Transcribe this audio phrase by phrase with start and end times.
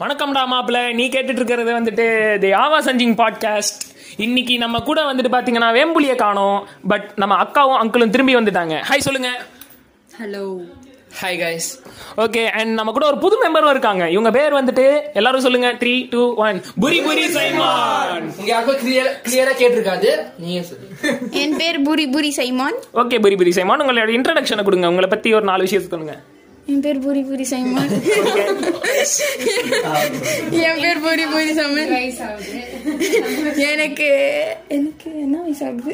[0.00, 2.04] வணக்கம்டா மாப்பிள்ள நீ கேட்டுட்டு இருக்கிறது வந்துட்டு
[2.42, 3.78] தி ஆவா சஞ்சிங் பாட்காஸ்ட்
[4.24, 6.58] இன்னைக்கு நம்ம கூட வந்துட்டு பாத்தீங்கன்னா வேம்புலிய காணோம்.
[6.90, 8.74] பட் நம்ம அக்காவும் அங்கிளும் திரும்பி வந்துட்டாங்க.
[8.88, 9.30] ஹாய் சொல்லுங்க.
[10.18, 10.42] Hello
[11.20, 11.68] hi guys
[12.24, 14.04] okay and நம்ம கூட ஒரு புது மெம்பரும் இருக்காங்க.
[14.16, 14.86] இவங்க பேர் வந்துட்டு
[15.20, 15.70] எல்லாரும் சொல்லுங்க.
[15.82, 20.12] த்ரீ டூ ஒன் புரி புரி சைமான் உங்க யாருக்கும் கிளியர் கிளியரா கேட்டிருக்காது.
[20.44, 20.62] நீங்க
[21.44, 24.94] என் பேர் பூரி பூரி சைமான் ஓகே புரி புரி சைமான் உங்களோட இன்ட்ரடக்ஷனை கொடுங்க.
[24.94, 26.16] உங்களை பத்தி ஒரு நாலு விஷயத்தை சொல்லுங்க.
[26.72, 27.92] என் பேர் பூரி பூரி சைமான்
[30.68, 31.92] என் பேர் பூரி பூரி சைமான்
[33.72, 34.08] எனக்கு
[34.78, 35.92] எனக்கு என்ன வயசாகுது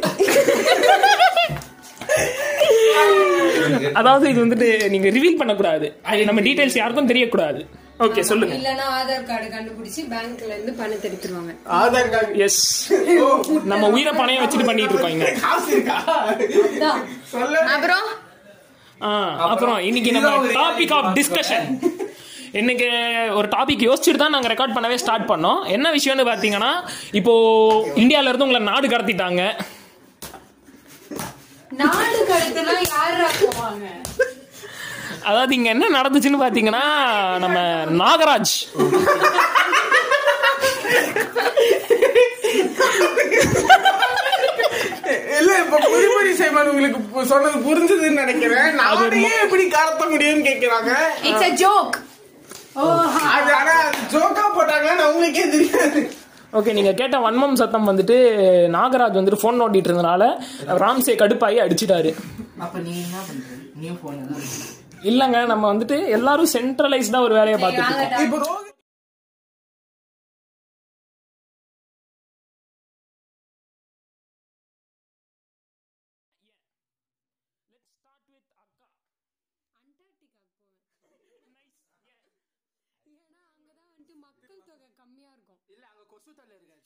[4.01, 5.87] அதாவது இது வந்துட்டு நீங்க ரிவீல் பண்ணக்கூடாது.
[6.11, 7.61] அது நம்ம டீடைல்ஸ் யாருக்கும் தெரியக்கூடாது.
[8.05, 8.55] ஓகே சொல்லுங்க.
[8.59, 11.53] இல்லனா ஆதார் கார்டு கண்டுபிடிச்சு பேங்க்ல இருந்து பணத்தை எடுத்துருவாங்க.
[11.81, 12.33] ஆதார் கார்டு.
[12.47, 12.61] எஸ்
[13.73, 15.99] நம்ம உயிரை பணையம் வச்சுட்டு பண்ணிட்டு இருக்கோம் இங்க காசு இருக்கா?
[17.33, 18.07] சொல்ல அப்புறம்?
[19.53, 20.31] அப்புறம் இன்னைக்கு நம்ம
[20.61, 21.67] டாபிக் ஆஃப் டிஸ்கஷன்
[22.61, 22.89] இன்னைக்கு
[23.35, 25.61] ஒரு டாபிக் யோசிச்சுட்டு தான் நாங்க ரெக்கார்ட் பண்ணவே ஸ்டார்ட் பண்ணோம்.
[25.77, 26.73] என்ன விஷயம்னு பாத்தீங்கன்னா
[27.21, 27.33] இப்போ
[28.03, 29.43] இந்தியால இருந்து உங்களை நாடு கடத்திட்டாங்க.
[31.81, 33.87] நாடு கடத்தலாம் யாரா போவாங்க?
[35.25, 36.85] அதாவது இங்க என்ன நடந்துச்சுன்னு பாத்தீங்கன்னா
[37.39, 37.59] நம்ம
[38.03, 38.57] நாகராஜ்.
[45.43, 46.99] இல்ல இப்ப புரிபுரி சைமான் உங்களுக்கு
[47.33, 48.73] சொன்னது புரிஞ்சதுன்னு நினைக்கிறேன்.
[48.81, 50.91] நாளையே எப்படி கடத்த முடியும்னு கேக்குறாங்க.
[51.29, 51.97] இட்ஸ் அ ஜோக்
[53.37, 53.75] அது ஆனா
[54.13, 56.03] ஜோக்கா போட்டாங்கன்னு அவங்களுக்கே தெரியாது.
[56.59, 58.17] ஓகே நீங்க கேட்ட வன்மம் சத்தம் வந்துட்டு
[58.77, 60.23] நாகராஜ் வந்துட்டு போன் நோண்டிட்டு இருந்தனால
[60.83, 62.11] ராம்சே கடுப்பாயி அடிச்சிட்டாரு.
[62.65, 63.49] அப்ப நீ என்ன பண்ற
[63.83, 64.49] நீ போன் தான்
[65.11, 68.71] இல்லங்க நம்ம வந்துட்டு எல்லாரும் சென்ட்ரலைஸ்டா ஒரு வேலையை பார்த்துட்டு இப்ப ரோஹித்
[83.07, 85.59] ஏன்னா அங்கதான் வந்துட்டு மக்கள் தொகை கம்மியா இருக்கும்.
[85.67, 86.83] இல்ல அங்க கொசு தொல்லை இருக்காது.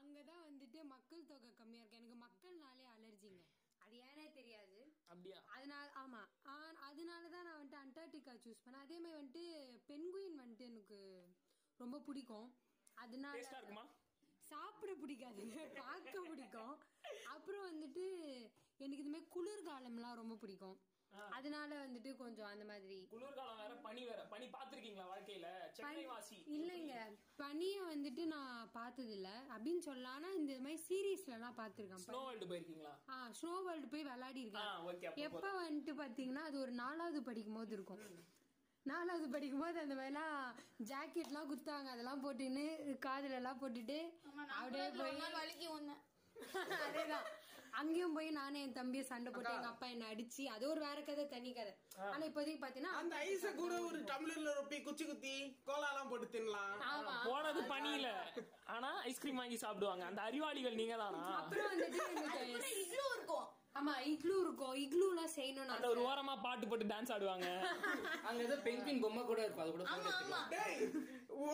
[0.00, 3.42] அங்கதான் வந்துட்டு மக்கள் தொகை கம்மியா இருக்கும் எனக்கு மக்கள்னாலே அலர்ஜிங்க
[3.78, 4.92] அது ஏனே தெரியாது.
[5.06, 5.42] அப்படியா?
[5.42, 6.46] அதனால ஆமா.
[6.46, 8.80] ஆ- அதனாலதான் நான் வந்துட்டு அண்டார்டிகா சூஸ் பண்ணேன்.
[8.80, 9.54] அதே மாதிரி வந்துட்டு
[9.86, 11.28] பென்குயின் வந்துட்டு எனக்கு
[11.76, 12.56] ரொம்ப பிடிக்கும்.
[12.94, 13.88] அதனால டேஸ்டா இருக்குமா?
[14.42, 16.78] சாப்பிட பிடிக்காதுங்க பார்க்க பிடிக்கும்.
[17.26, 18.04] அப்புறம் வந்துட்டு
[18.76, 20.80] எனக்கு இது மாதிரி குளிர்காலம்லாம் ரொம்ப பிடிக்கும்.
[21.36, 22.98] அதனால வந்துட்டு கொஞ்சம் அந்த மாதிரி.
[23.10, 24.20] குளிர்காலம் வேற பனி வேற.
[24.26, 25.48] பனி பாத்திருக்கீங்களா வாழ்க்கையில?
[25.76, 26.94] சென்னை வாசி இல்லைங்க.
[27.38, 32.04] பனியை வந்துட்டு நான் பார்த்தது இல்ல அப்படின்னு சொல்லலாம் ஆனா இந்த மாதிரி சீரீஸ்லலாம் பார்த்துருக்கேன்.
[32.06, 32.94] ஸ்னோ வேர்ல்டு போயிருக்கீங்களா?
[33.08, 37.74] ஆ ஸ்னோ வேர்ல்டு போய் விளையாடி ஆ இருக்கேன் எப்ப வந்துட்டு பாத்தீங்கன்னா அது ஒரு நாலாவது படிக்கும் போது
[37.74, 38.02] இருக்கும்.
[38.86, 40.38] நாலாவது படிக்கும் போது அந்த மாதிரிலாம்
[40.84, 42.64] ஜாக்கெட்லாம் குத்தாங்க அதெல்லாம் போட்டுன்னு
[43.02, 43.98] காதுல எல்லாம் போட்டுட்டு
[44.56, 45.94] அப்படியே போய் வலிக்கு ஒண்ணு
[46.86, 47.26] அதேதான்.
[47.74, 51.24] அங்கேயும் போய் நானே என் தம்பியை சண்டை போட்டு எங்க அப்பா என்ன அடிச்சு அது ஒரு வேற கதை
[51.28, 51.72] தனி கதை.
[52.06, 55.34] ஆனா இப்போதைக்கு பாத்தீங்கன்னா அந்த ஐஸ கூட ஒரு டம்ளர்ல ரொப்பி குச்சி குத்தி
[55.66, 56.76] கோலாலாம் போட்டு தின்னலாம்.
[57.26, 58.08] போனது பனியில.
[58.74, 60.04] ஆனா ஐஸ்கிரீம் வாங்கி சாப்பிடுவாங்க.
[60.04, 62.00] அந்த அறிவாளிகள் நீங்க தானா அப்புறம் வந்துட்டு
[63.10, 63.46] இருக்கும்.
[63.78, 64.74] ஆமா இக்லூ இருக்கும்.
[64.82, 67.46] இக்லூலாம் செய்யணும் அந்த ஒரு ஓரமா பாட்டு போட்டு டான்ஸ் ஆடுவாங்க.
[68.28, 70.76] அங்க ஏதோ பென்குயின் பொம்மை கூட இருக்கும் அது கூட எடுத்துக்கலாம் டேய்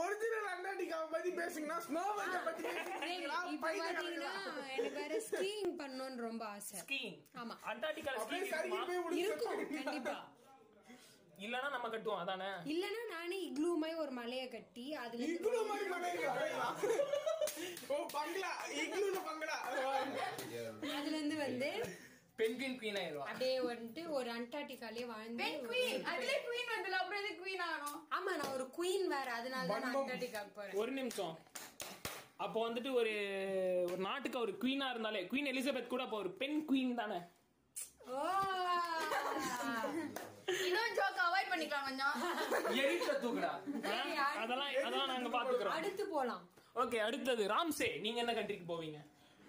[0.00, 2.02] ஒரிஜினல் அண்டார்டிகாவை பத்தி பேசுங்கன்னா ஸ்னோ
[2.48, 4.32] பத்தி பேசுறீங்களா இப்ப பாத்தீங்கன்னா
[4.74, 6.76] எனக்கு வேற ஸ்கீயிங் பண்ணணும்னு ரொம்ப ஆசை.
[6.82, 7.56] ஸ்கீயிங் ஆமா.
[7.72, 9.58] அண்டார்டிகால ஸ்கீயிங் இருக்கும்?
[9.78, 10.16] கண்டிப்பா.
[11.40, 12.48] இல்லனா நம்ம கட்டுவோம் அதானே?
[12.72, 13.38] இல்லனா நானே
[13.76, 16.32] மாதிரி ஒரு மலைய கட்டி அதுல இருந்து இக்லூ மாதிரி மனைவியா?
[17.88, 18.50] ஓ பங்களா.
[18.82, 19.56] இக்லூல பங்களா.
[20.94, 21.70] அதுல இருந்து வந்து
[22.38, 23.24] பென்குயின் குயின் ஆயிடுவா.
[23.26, 27.98] அப்படியே வந்துட்டு ஒரு அண்டார்டிகாலே வாழ்ந்து குயின் அதுல குயின் வந்தல அப்புறம் எது குயின் ஆகணும்?
[28.10, 29.28] ஆமா நான் ஒரு குயின் வேற.
[29.40, 30.78] அதனால தான் நான் அண்டார்டிகாக்கு போறேன்.
[30.82, 31.34] ஒரு நிமிஷம்.
[32.44, 33.12] அப்போ வந்துட்டு ஒரு
[33.86, 37.18] ஒரு நாட்டுக்கு ஒரு குவீனா இருந்தாலே குவீன் எலிசபெத் கூட அப்போ ஒரு பெண் குவீன் தானே?
[38.10, 38.20] ஓ
[41.62, 42.14] பண்ணிக்கலாம் கொஞ்சம்
[42.82, 43.52] எரிட்ட தூக்குடா.
[43.86, 44.28] ஆ?
[44.42, 46.44] அதெல்லாம் அதெல்லாம் நாங்க பாத்துக்கிறோம் அடுத்து போலாம்.
[46.76, 49.00] ஓகே அடுத்தது ராம்சே நீங்க என்ன கண்ட்ரிக்கு போவீங்க?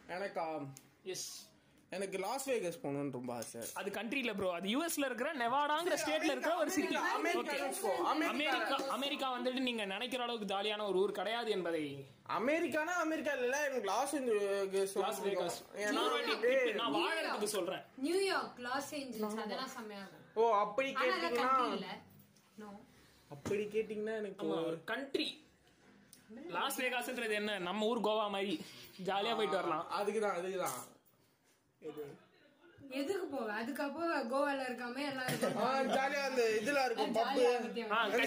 [0.09, 0.45] எனக்கா
[1.05, 1.29] எஸ்
[1.91, 3.61] எனக்கு லாஸ் வேகஸ் போகணும்னு ரொம்ப ஆசை.
[3.73, 8.77] அது கண்ட்ரில ப்ரோ அது யூஎஸ்ல இருக்கிற நெவாடாங்கிற ஸ்டேட்ல இருக்கிற ஒரு சிட்டி அமெரிக்கா.
[8.95, 9.27] அமெரிக்கா.
[9.29, 11.83] வந்துட்டு நீங்க நினைக்கிற அளவுக்கு ஜாலியான ஒரு ஊர் கிடையாது என்பதை
[12.37, 15.57] அமெரிக்கானா அமெரிக்கா இல்ல எனக்கு லாஸ் ஏஞ்சல்ஸ் லாஸ் வேகாஸ்
[16.75, 17.83] நான் வாழறதுக்கு சொல்றேன்.
[17.97, 20.20] நியூயார்க் லாஸ் ஏஞ்சல்ஸ் அதெல்லாம் இருக்கும்.
[20.33, 22.69] ஓ அப்படி கேட்டீங்கன்னா
[23.29, 25.27] அப்படி கேட்டீங்கன்னா எனக்கு ஒரு கண்ட்ரி
[26.47, 27.59] லாஸ் வேகாஸ்ன்றது என்ன?
[27.59, 28.53] நம்ம ஊர் கோவா மாதிரி.
[29.05, 29.85] ஜாலியா போயிட்டு வரலாம்.
[29.91, 30.77] அதுக்குதான் அதுக்குதான்.
[31.81, 32.03] இது
[32.91, 33.47] எதுக்கு போவ?
[33.51, 35.57] அதுக்கப்புறம் கோவால இருக்காம எல்லாம் இருக்கும்.
[35.57, 37.43] ஆ, ஜாலியா அந்த இதுல இருக்கும் பப்பு.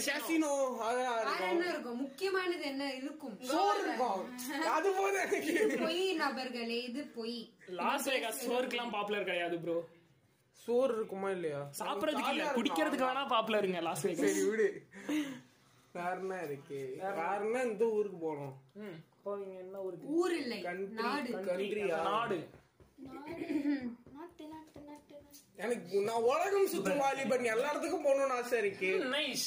[0.09, 1.49] கேசினோ அதெல்லாம் இருக்கும்.
[1.49, 1.97] என்ன இருக்கும்?
[1.97, 2.95] முக்கியமானது என்ன?
[2.95, 3.35] இருக்கும்.
[3.43, 4.23] சோறு இருக்கும்.
[4.71, 5.79] அது போது எனக்கு.
[5.79, 7.39] பொய் நபர்களே இது பொய்.
[7.81, 9.77] லாஸ் வேகாஸ் சோறுக்கெல்லாம் பாப்புலர் கிடையாது ப்ரோ
[10.65, 11.61] சோறு இருக்குமா இல்லையா?
[11.79, 12.45] சாப்பிடறதுக்கு இல்ல.
[12.59, 14.69] குடிக்கிறதுக்கு வேணா பாப்புலருங்க லாஸ் வேகாஸ் சரி விடு.
[15.95, 16.79] வேற என்ன இருக்கு?
[17.03, 18.97] வேற என்ன இந்த ஊருக்கு போனோம் ம்.
[19.27, 20.07] போவீங்க என்ன ஊருக்கு?
[20.19, 20.59] ஊர் இல்லை
[21.01, 21.29] நாடு.
[21.49, 22.39] கண்ட்ரியா நாடு.
[25.59, 27.45] எனக்கு நான் உலகம் சுத்தும் வாலிபன்.
[27.53, 28.89] எல்லா இடத்துக்கும் போகணும்னு ஆசை இருக்கு.
[29.15, 29.47] நைஸ்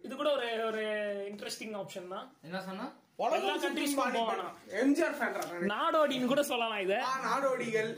[0.00, 0.82] இது கூட ஒரு ஒரு
[1.30, 2.26] இன்ட்ரெஸ்டிங் ஆப்ஷன் தான்.
[2.42, 2.86] என்ன சொன்னா?
[3.18, 3.54] எல்லா
[3.96, 4.16] வாலிபன்.
[4.18, 4.54] போகலாம்.
[4.82, 6.94] எம்ஜிஆர் ஃபேன் நாடோடின்னு கூட சொல்லலாம் இத.
[7.26, 7.90] நாடோடிகள்.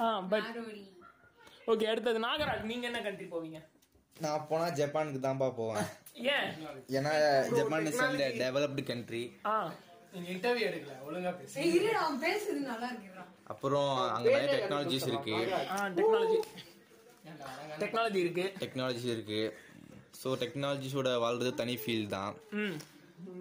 [0.00, 0.78] ஆ பட் நாடோடி.
[1.72, 2.18] ஓகே அடுத்தது.
[2.26, 3.58] நாகராஜ் நீங்க என்ன கண்ட்ரி போவீங்க?
[4.16, 5.88] நான் போனா ஜப்பானுக்கு தான்ப்பா போவேன்.
[6.34, 6.46] ஏன்?
[6.98, 7.12] ஏன்னா
[7.56, 8.00] Japan is
[8.44, 9.22] developed country
[10.32, 11.54] interview எடுக்கல ஒழுங்கா பேசு.
[13.52, 15.34] அப்புறம் அங்க நிறைய டெக்னாலஜிஸ் இருக்கு.
[15.98, 16.38] டெக்னாலஜி
[17.82, 18.44] டெக்னாலஜி இருக்கு.
[18.62, 19.40] டெக்னாலஜிஸ் இருக்கு.
[20.20, 22.32] ஸோ டெக்னாலஜிஸோட வாழ்றது தனி ஃபீல் தான்.
[22.62, 22.76] ம்.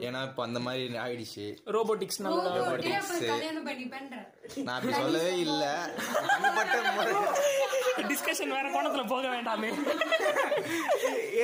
[0.08, 1.46] ஏன்னா இப்போ அந்த மாதிரி ஆயிடுச்சு.
[1.76, 3.58] ரோபோட்டிக்ஸ் பண்றேன்
[4.66, 5.72] நான் அப்படி சொல்லவே இல்லை.
[6.30, 6.76] தனிப்பட்ட
[8.12, 9.70] டிஸ்கஷன் வேற கோணத்துல போக வேண்டாமே.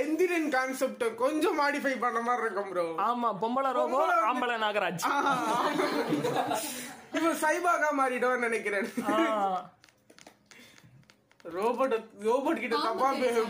[0.01, 3.99] எந்திரன் கான்செப்ட கொஞ்சம் மாடிஃபை பண்ண மாதிரி இருக்கும் ப்ரோ ஆமா பொம்பளை ரோபோ
[4.31, 5.05] ஆம்பளை நாகராஜ்.
[7.15, 8.89] இப்ப சைபாகா மாறிடுவான்னு நினைக்கிறேன்.
[11.57, 11.95] ரோபோட்
[12.29, 13.09] ரோபோட் கிட்ட தப்பா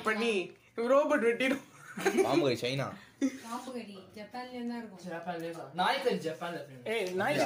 [0.09, 0.33] பண்ணி
[0.91, 1.65] ரோபோட் வெட்டிடும்.
[2.25, 2.87] பாம்பு சைனா
[4.17, 6.59] ஜப்பான்ல இருக்கும் ஜப்பான்ல.
[6.93, 7.37] ஏய் நாய்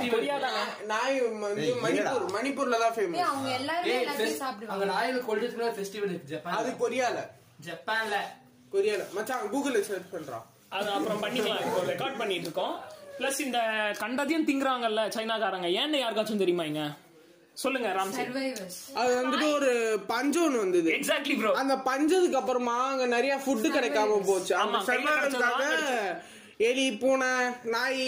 [0.91, 1.17] நாய்
[1.83, 4.91] மணிப்பூர் மணிப்பூர்ல தான் ஃபேமஸ் அவங்க எல்லாருமே எல்லாத்தையும் சாப்பிடுவாங்க.
[5.01, 7.17] அங்க கொல்றதுக்கு ஃபெஸ்டிவல் இருக்கு அது கொரியால
[7.67, 8.15] ஜப்பான்ல
[8.75, 10.45] கொரியால மச்சான் கூகுள்ல சர்ச் பண்றான்
[10.77, 11.63] அது அப்புறம் பண்ணிக்கலாம்.
[11.65, 12.75] இப்போ ரெக்கார்ட் பண்ணிட்டு இருக்கோம்.
[13.17, 13.59] பிளஸ் இந்த
[14.03, 16.83] கண்டதையும் திங்குறாங்கல்ல சைனாக்காரங்க ஏன்னு யாருக்காச்சும் தெரியுமா இங்க?
[17.55, 19.71] சொல்லுங்க சர்வைவர்ஸ் அது வந்துட்டு ஒரு
[20.07, 20.89] பஞ்சம் ஒண்ணு வந்தது.
[20.91, 24.53] எக்ஸாக்ட்லி ப்ரோ அந்த பஞ்சதுக்கு அப்புறமா அங்க நிறைய ஃபுட் கிடைக்காம போச்சு.
[24.55, 24.79] ஆமா,
[26.67, 27.29] எலி பூனை
[27.63, 28.03] நாய்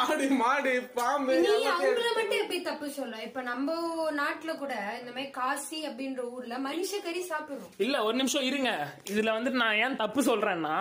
[0.00, 1.36] ஆடு மாடு பாம்பு
[1.70, 3.14] அவங்கள மட்டும் எப்படி தப்பு சொல்ல?
[3.22, 3.74] இப்ப நம்ம
[4.16, 7.72] நாட்டுல கூட இந்த மாதிரி காசி அப்படின்ற ஊர்ல மனுஷ கறி சாப்பிடுறோம்.
[7.76, 8.72] இல்ல ஒரு நிமிஷம் இருங்க.
[9.10, 10.76] இதுல வந்து நான் ஏன் தப்பு சொல்றேன்னா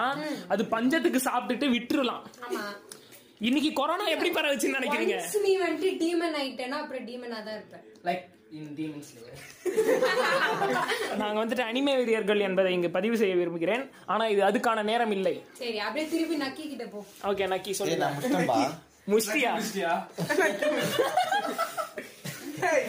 [0.47, 2.23] அது பஞ்சத்துக்கு சாப்பிட்டுட்டு விட்டுறலாம்.
[2.47, 2.65] ஆமா.
[3.47, 5.15] இன்னைக்கு கொரோனா எப்படி பரவுச்சுன்னு நினைக்கிறீங்க?
[5.45, 7.83] நீ வந்துட்டு டீமன் ஆயிட்டேன்னா அப்புறம் டீமனா தான் இருப்பேன்.
[8.07, 8.29] லைக்
[11.21, 13.89] நாங்க வந்துட்டு அனிமே வெறியர்கள் என்பதை இங்கு பதிவு செய்ய விரும்புகிறேன்.
[14.05, 15.41] ஆனா இது அதுக்கான நேரம் இல்லை.
[15.61, 17.05] சரி அப்படியே திருப்பி நக்கி கிட்ட போ.
[17.31, 18.59] ஓகே நக்கி முடிச்சிட்டேன்பா
[19.13, 19.53] முஸ்தியா
[22.63, 22.83] Hey,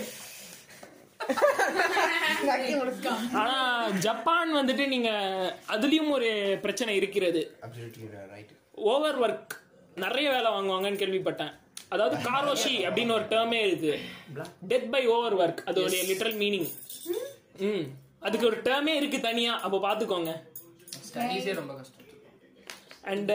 [3.40, 5.10] ஆனா ஜப்பான் வந்துட்டு நீங்க
[5.74, 7.50] அதுலயும் ஒரு பிரச்சனை இருக்கிறது.
[8.92, 9.63] ஓவர் ஒர்க்
[9.96, 11.52] நிறைய வேலை வாங்குவாங்கன்னு கேள்விப்பட்டேன்.
[11.88, 13.92] அதாவது காரோஷி அப்படின்னு ஒரு டேர்மே இருக்கு
[14.68, 16.68] டெத் பை ஓவர் ஒர்க் அதோடைய லிட்டரல் மீனிங்
[17.60, 17.84] ம்.
[18.20, 19.60] அதுக்கு ஒரு டேர்மே இருக்கு தனியா.
[19.60, 20.32] அப்ப பாத்துக்கோங்க
[21.06, 22.03] ஸ்டடீஸே ரொம்ப கஷ்டம்.
[23.04, 23.30] அண்ட்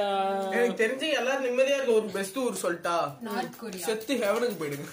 [0.50, 2.94] எனக்கு தெரிஞ்சு எல்லாரும் நிம்மதியா இருக்க ஒரு பெஸ்ட் ஊர் சொல்லிட்டா
[3.25, 4.86] நார்த் கொரியா செத்து ஹெவனுக்கு போயிடுங்க.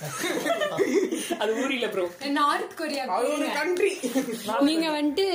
[1.38, 2.04] அது ஊரில ப்ரோ
[2.36, 3.90] நார்த் கொரியா அது ஒரு கண்ட்ரி
[4.66, 5.26] நீங்க வந்துட்டு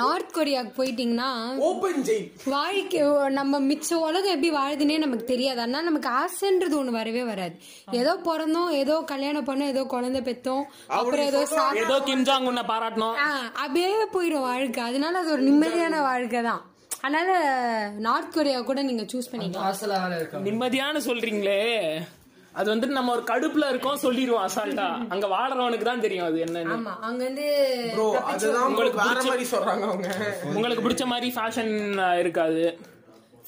[0.00, 1.28] நார்த் கொரியாக்கு போயிட்டீங்கன்னா
[1.66, 3.02] ஓபன் ஜெயில் வாழ்க்கை
[3.38, 5.62] நம்ம மிச்ச உலகம் எப்படி வாழுதுன்னே நமக்கு தெரியாது.
[5.62, 7.54] ஆனா நமக்கு ஆசைன்றது ஒண்ணு வரவே வராது.
[7.98, 10.64] ஏதோ பிறந்தோம் ஏதோ கல்யாணம் பண்ணோம் ஏதோ குழந்தை பெத்தோம்
[10.94, 13.16] அப்புறம் ஏதோ சாப்பிட்டோம் ஏதோ கிம்ஜாங் உன்னை பாராட்டணும்.
[13.20, 13.28] ஆ,
[13.58, 14.82] அப்படியே போயிடும் வாழ்க்கை.
[14.84, 16.62] அதனால அது ஒரு நிம்மதியான வாழ்க்கை தான்.
[17.00, 17.30] அதனால
[17.98, 19.68] நார்த் கொரியா கூட நீங்க சூஸ் பண்ணிக்கலாம்.
[20.42, 21.60] நிம்மதியான சொல்றீங்களே.
[22.52, 26.74] அது வந்துட்டு நம்ம ஒரு கடுப்புல இருக்கோம் சொல்லிடுவோம் அசால்ட்டா அங்க வாழறவனுக்கு தான் தெரியும் அது என்னன்னு.
[26.74, 27.44] ஆமா அங்க வந்து
[27.92, 30.08] ப்ரோ அதுதான் உங்களுக்கு வேற பிடிச்ச- மாதிரி சொல்றாங்க அவங்க.
[30.54, 31.72] உங்களுக்கு பிடிச்ச மாதிரி ஃபேஷன்
[32.18, 32.64] இருக்காது.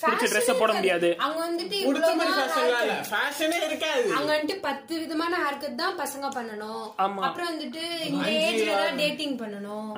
[0.05, 1.09] பிடிச்ச ட்ரெஸ் போட முடியாது.
[1.25, 1.79] அங்க வந்துட்டு
[3.11, 4.07] ஃபேஷனே இருக்காது.
[4.19, 6.85] அங்க வந்துட்டு பத்து விதமான ஹேர் கட் தான் பசங்க பண்ணணும்.
[7.27, 9.91] அப்புறம் வந்துட்டு இந்த ஏஜ்ல தான் டேட்டிங் பண்ணணும்.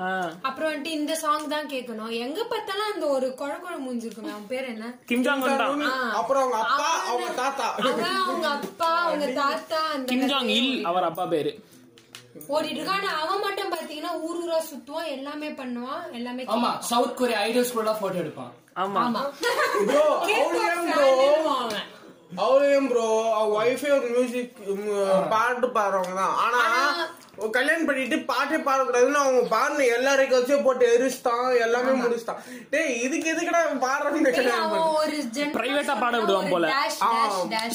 [0.49, 2.13] அப்புறம் வந்துட்டு இந்த சாங் தான் கேட்கணும்.
[2.27, 4.33] எங்க பார்த்தாலும் அந்த ஒரு குழ குழ மூஞ்சிருக்குமே.
[4.35, 4.89] அவன் பேர் என்ன?
[5.13, 5.85] கிம் ஜாங் உன் தான்
[6.21, 7.69] அப்புறம் அவங்க அப்பா அவங்க தாத்தா.
[7.85, 11.53] அவங்க அப்பா அவங்க தாத்தா அந்த கிம் ஜாங் இல் அவர் அப்பா பேரு.
[12.55, 13.05] ஓடிட்டு இருக்கான்.
[13.23, 15.11] அவன் மட்டும் பாத்தீங்கன்னா ஊர் ஊரா சுத்துவான்.
[15.17, 16.05] எல்லாமே பண்ணுவான்.
[16.19, 18.53] எல்லாமே ஆமா சவுத் கொரியா ஐடல்ஸ் கூட போட்டோ எடுப்பான்.
[18.77, 19.03] ஆமா.
[19.89, 21.09] ப்ரோ அவளையும் ப்ரோ
[22.45, 24.55] அவளையும் ப்ரோ அவ ஒய்ஃபே ஒரு மியூசிக்
[25.29, 26.35] பாட்டு பாடுறவங்க தான்.
[26.45, 26.61] ஆனா
[27.53, 32.41] கல்யாணம் பண்ணிட்டு பாட்டே பாடக்கூடாதுன்னு அவங்க பாடின எல்லா ரெக்கார்ட்ஸே போட்டு எரிச்சிட்டான் எல்லாமே முடிச்சிட்டான்.
[32.71, 34.19] டேய் இதுக்கு எதுக்குடா பாடுறாங்க
[35.93, 36.67] ஆ பாட விடுவான் போல.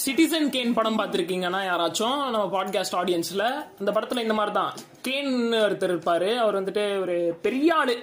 [0.06, 3.46] சிட்டிசன் கேன் படம் பார்த்திருக்கீங்கன்னா யாராச்சும் நம்ம பாட்காஸ்ட் ஆடியன்ஸ்ல
[3.80, 4.72] இந்த படத்துல இந்த மாதிரி தான்
[5.08, 5.34] கேன்
[5.66, 6.32] ஒருத்தர் இருப்பாரு.
[6.38, 7.98] அவர் வந்துட்டு ஒரு பெரிய ஆளு.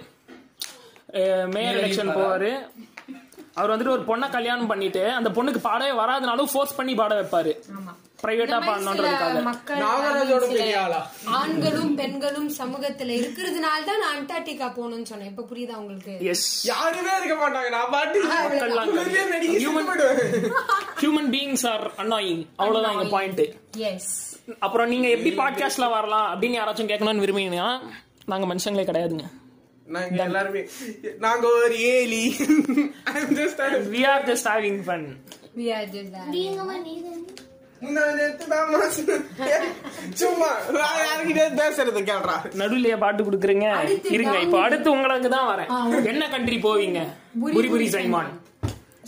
[1.54, 2.50] மேயர் எலெக்ஷன் போவாரு.
[3.54, 7.52] அவர் வந்துட்டு ஒரு பொண்ணை கல்யாணம் பண்ணிட்டு அந்த பொண்ணுக்கு பாடவே வராதனாலும் ஃபோர்ஸ் பண்ணி பாட வைப்பாரு.
[7.76, 7.92] ஆமா.
[8.22, 8.56] பிரைவேட்டா
[10.82, 11.00] ஆளா?
[11.24, 15.28] ஆண்களும் பெண்களும் சமூகத்துல இருக்கிறதுனால தான் நான் அண்டார்டிகா போகணும்னு சொன்னேன்.
[15.28, 16.14] இப்ப புரியுதா உங்களுக்கு?
[16.26, 17.70] எஸ் யாருமே இருக்க மாட்டாங்க.
[17.70, 18.20] நான் பாட்டு.
[21.00, 23.42] ஹியூமன் பீயிங்ஸ் ஆர் அன்னாயிங் அவ்வளவுதான் எங்க பாயிண்ட்
[23.76, 24.12] எஸ்
[24.58, 27.70] அப்புறம் நீங்க எப்படி பாட்காஸ்ட்ல வரலாம் அப்படின்னு யாராச்சும் கேட்கணும்னு விரும்பினீங்கன்னா
[28.26, 29.26] நாங்க மனுஷங்களே கிடையாதுங்க.
[29.86, 30.68] நாங்க எல்லாருமே
[31.18, 32.36] நாங்க ஒரு ஏலி.
[33.06, 35.16] I'm just a- we are just having fun
[35.56, 36.16] யார்கிட்ட
[41.60, 43.66] பேசுறது கேள்றா நடுவுலயே பாட்டு கொடுக்குறீங்க.
[44.10, 46.06] இருங்க இப்போ அடுத்து உங்களுக்கு தான் வரேன்.
[46.06, 47.00] என்ன கண்ட்ரி போவீங்க?
[47.42, 48.30] புரி புரி சைமான்.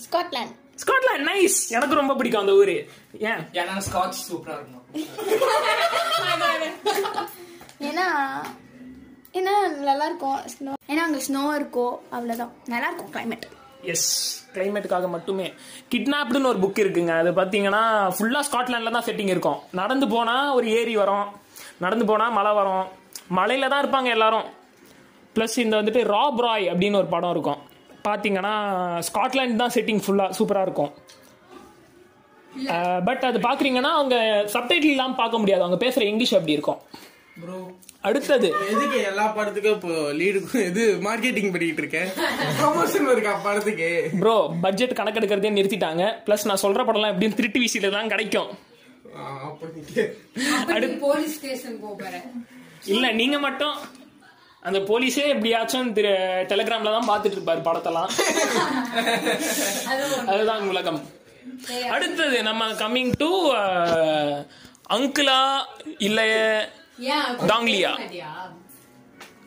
[0.05, 2.89] ஸ்காட்லாந்து ஸ்காட்லாந்து நைஸ் எனக்கு ரொம்ப பிடிக்கும் அந்த ஊரு.
[3.19, 3.41] ஏன்?
[3.53, 4.85] ஏன்னா ஸ்காட்ச் சூப்பரா இருக்கும்.
[7.89, 8.07] ஏன்னா
[9.39, 9.55] ஏன்னா
[9.89, 10.39] நல்லா இருக்கும்.
[10.55, 12.53] ஸ்னோ ஏன்னா அங்க ஸ்னோ இருக்கும் அவ்வளவுதான்.
[12.73, 13.47] நல்லா இருக்கும் கிளைமேட்
[13.93, 14.11] எஸ்
[14.55, 15.47] கிளைமேட்டுக்காக மட்டுமே.
[15.93, 17.13] கிட்னாப்டுன்னு ஒரு புக் இருக்குங்க.
[17.23, 17.83] அது பார்த்தீங்கன்னா
[18.17, 19.59] ஃபுல்லாக ஸ்காட்லாண்டில் தான் செட்டிங் இருக்கும்.
[19.81, 21.29] நடந்து போனால் ஒரு ஏரி வரும்.
[21.85, 22.87] நடந்து போனால் மலை வரும்.
[23.39, 24.47] மலையில தான் இருப்பாங்க எல்லாரும்.
[25.37, 27.61] ப்ளஸ் இந்த வந்துட்டு ராப் ராய் அப்படின்னு ஒரு படம் இருக்கும்.
[28.07, 28.55] பார்த்தீங்கன்னா
[29.09, 30.93] ஸ்காட்லாண்ட் தான் செட்டிங் ஃபுல்லாக சூப்பராக இருக்கும்.
[33.09, 34.17] பட் அது பார்க்குறீங்கன்னா அவங்க
[34.55, 35.65] சப்டைட்டில் இல்லாமல் பார்க்க முடியாது.
[35.65, 36.81] அவங்க பேசுகிற இங்கிலீஷ் அப்படி இருக்கும்.
[37.43, 37.59] ப்ரோ
[38.05, 38.49] அடுத்தது.
[38.73, 40.39] எதுக்கு எல்லா படத்துக்கும் இப்போ லீடு
[40.71, 42.09] இது மார்க்கெட்டிங் பண்ணிட்டு இருக்கேன்?
[42.59, 43.89] ப்ரொமோஷன் இருக்கா படத்துக்கு?
[44.23, 46.05] ப்ரோ பட்ஜெட் கணக்கெடுக்கிறதே நிறுத்திட்டாங்க.
[46.27, 48.51] ப்ளஸ் நான் சொல்கிற படம்லாம் எப்படியும் திருட்டு வீசியில் தான் கிடைக்கும்.
[51.07, 52.27] போலீஸ் ஸ்டேஷன் போறேன்
[52.95, 53.77] இல்ல நீங்க மட்டும்
[54.69, 56.13] அந்த போலீஸே எப்படியாச்சும் திரு
[56.51, 58.11] டெலிகிராம்ல தான் பார்த்துட்டு இருப்பாரு படத்தெல்லாம்.
[60.33, 61.01] அதுதான் உலகம்.
[61.95, 63.31] அடுத்தது நம்ம கம்மிங் டு
[64.97, 65.41] அங்கிளா
[66.09, 66.21] இல்ல
[67.47, 67.93] டாங்லியா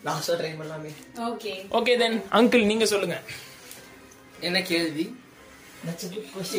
[0.05, 0.91] லாஸ்டா ட்ரை பண்ணலாமே
[1.29, 3.17] ஓகே ஓகே தென் அங்கிள் நீங்க சொல்லுங்க.
[4.39, 5.05] என்ன கேள்வி?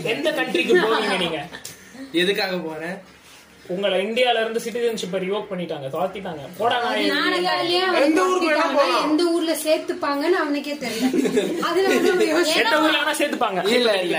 [0.05, 1.41] எந்த கண்ட்ரிக்கு போவீங்க நீங்க?
[2.13, 2.97] எதுக்காக போறேன்?
[3.67, 8.95] உங்களை இந்தியால இருந்து சிட்டிசன்ஷிப்பை ரிவோக் பண்ணிட்டாங்க துரத்திட்டாங்க போடா நான் நாளைக்காலையே எந்த ஊருக்கு.
[9.03, 11.11] எந்த ஊர்ல சேர்த்துப்பாங்கன்னு அவனுக்கே தெரியல.
[11.63, 13.69] அதுல எந்த ஊர்ல சேர்த்துப்பாங்க.
[13.71, 14.19] இல்ல இல்ல.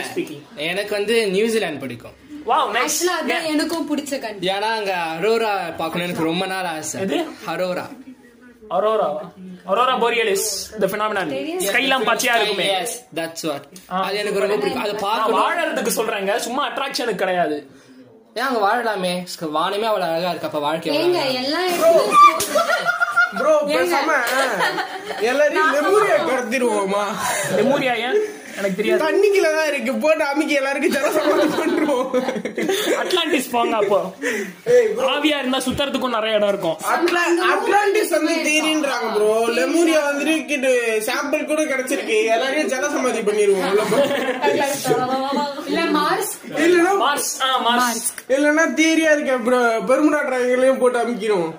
[0.56, 2.18] எனக்கு வந்து நியூசிலாந்து பிடிக்கும்.
[2.48, 7.02] ஆக்சுவலா அதான் எனக்கும் பிடிச்ச கண்ட்ரி ஏன்னா அங்க அரோரா பார்க்கணும் எனக்கு ரொம்ப நாள் ஆசை?
[7.54, 7.86] அரோரா.
[8.76, 9.08] அரோரா.
[9.72, 10.48] அரோரா போரியலிஸ்
[10.82, 11.28] த phenomenon.
[11.68, 12.66] ஸ்கைலாம் பச்சையா இருக்குமே.
[12.80, 14.84] எஸ் தட்ஸ் வாட் அது எனக்கு ரொம்ப பிடிக்கும்.
[14.84, 16.36] அது வாழறதுக்கு சொல்றேங்க.
[16.48, 17.58] சும்மா அட்ராக்ஷனுக்கு கிடையாது.
[18.34, 19.14] ஏன் அங்க வாழலாமே?
[19.58, 20.50] வானமே அவ்வளவு அழகா இருக்கு.
[20.50, 21.70] அப்ப வாழ்க்கை ஏங்க எல்லாம்
[23.40, 24.10] ப்ரோ பேசாம
[25.30, 27.04] எல்லாரையும் லெமூரியா கடத்திடுவோமா?
[27.58, 28.20] லெமூரியா ஏன்
[28.58, 29.02] எனக்கு தெரியாது.
[29.04, 29.94] தண்ணிக்குள்ள தான் இருக்கு.
[29.96, 32.08] போட்டு அமுக்கி எல்லாருக்கும் ஜலசமாதம் பண்றோம்
[33.02, 34.00] அட்லாண்டிஸ் போங்க அப்போ.
[35.08, 36.78] ஆவியா இருந்தா சுத்தறதுக்கும் நிறைய இடம் இருக்கும்.
[36.92, 40.68] அட்லா- அட்லாண்டிஸ் வந்து தேரின்றாங்க ப்ரோ லெமூரியா வந்து கிட்ட
[41.08, 42.18] சாம்பிள் கூட கிடைச்சிருக்கு.
[42.28, 44.08] எல்லாரையும் ஜலசமாதி பண்ணிடுவோம் உள்ள போய்.
[45.66, 48.08] இல்ல மார்ஸ் இல்லைன்னா மார்ஸ் ஆ மார்ஸ்
[49.14, 51.54] இருக்க ப்ரோ பெருமுடா டிராயங்களையும் போட்டு அமுக்கிடுவோம்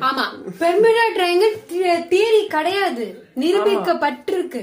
[0.00, 0.24] ஆமா.
[0.60, 1.52] பெர்மிடா ட்ரையாங்கிள்
[2.08, 3.04] தியரி கிடையாது.
[3.38, 4.62] நிரூபிக்கப்பட்டிருக்கு.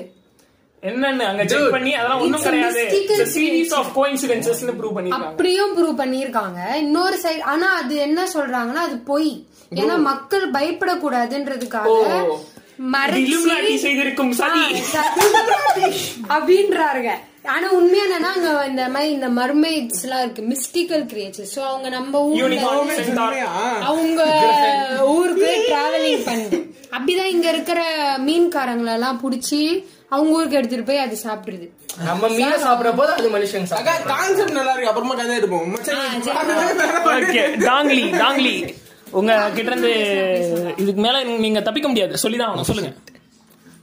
[0.83, 2.81] என்னன்னு அங்க செக் பண்ணி அதெல்லாம் ஒண்ணும் It's a கிடையாது.
[2.87, 5.29] Mystical சீரீஸ் ஆஃப் கோஇன்சிடென்சஸ்னு ப்ரூவ் பண்ணிருக்காங்க.
[5.29, 9.31] அப்படியும் ப்ரூவ் பண்ணிருக்காங்க இன்னொரு சைடு ஆனா அது என்ன சொல்றாங்கன்னா அது பொய்.
[9.81, 11.87] ஏன்னா மக்கள் பயப்படக்கூடாதுன்றதுக்காக
[13.85, 14.33] செய்திருக்கும்
[16.35, 17.11] அப்படின்றாருங்க.
[17.55, 20.43] ஆனா உண்மையா என்னன்னா அங்க இந்த மாதிரி இந்த மர்மைட்ஸ் எல்லாம் இருக்கு.
[20.53, 22.61] மிஸ்டிக்கல் கிரியேச்சர் சோ அவங்க நம்ம ஊர்ல
[23.91, 24.21] அவங்க
[25.17, 26.59] ஊருக்கு டிராவலிங் பண்ணுது
[26.95, 27.79] அப்படிதான் இங்க இருக்கிற
[28.27, 29.61] மீன்காரங்களை எல்லாம் புடிச்சு
[30.15, 31.65] அவங்க ஊருக்கு எடுத்துட்டு போய் அது சாப்பிடுறது.
[32.07, 34.91] நம்ம மீன் சாப்பிடுற போது அது மனுஷங்க கான்செப்ட் நல்லா இருக்கு.
[34.91, 35.73] அப்புறமா கதை எடுப்போம்.
[37.69, 38.53] டாங்லி டாங்லி
[39.17, 39.91] உங்க கிட்ட இருந்து
[40.83, 42.21] இதுக்கு மேல நீங்க தப்பிக்க முடியாது.
[42.23, 42.69] சொல்லிதான் ஆகணும்.
[42.71, 42.91] சொல்லுங்க.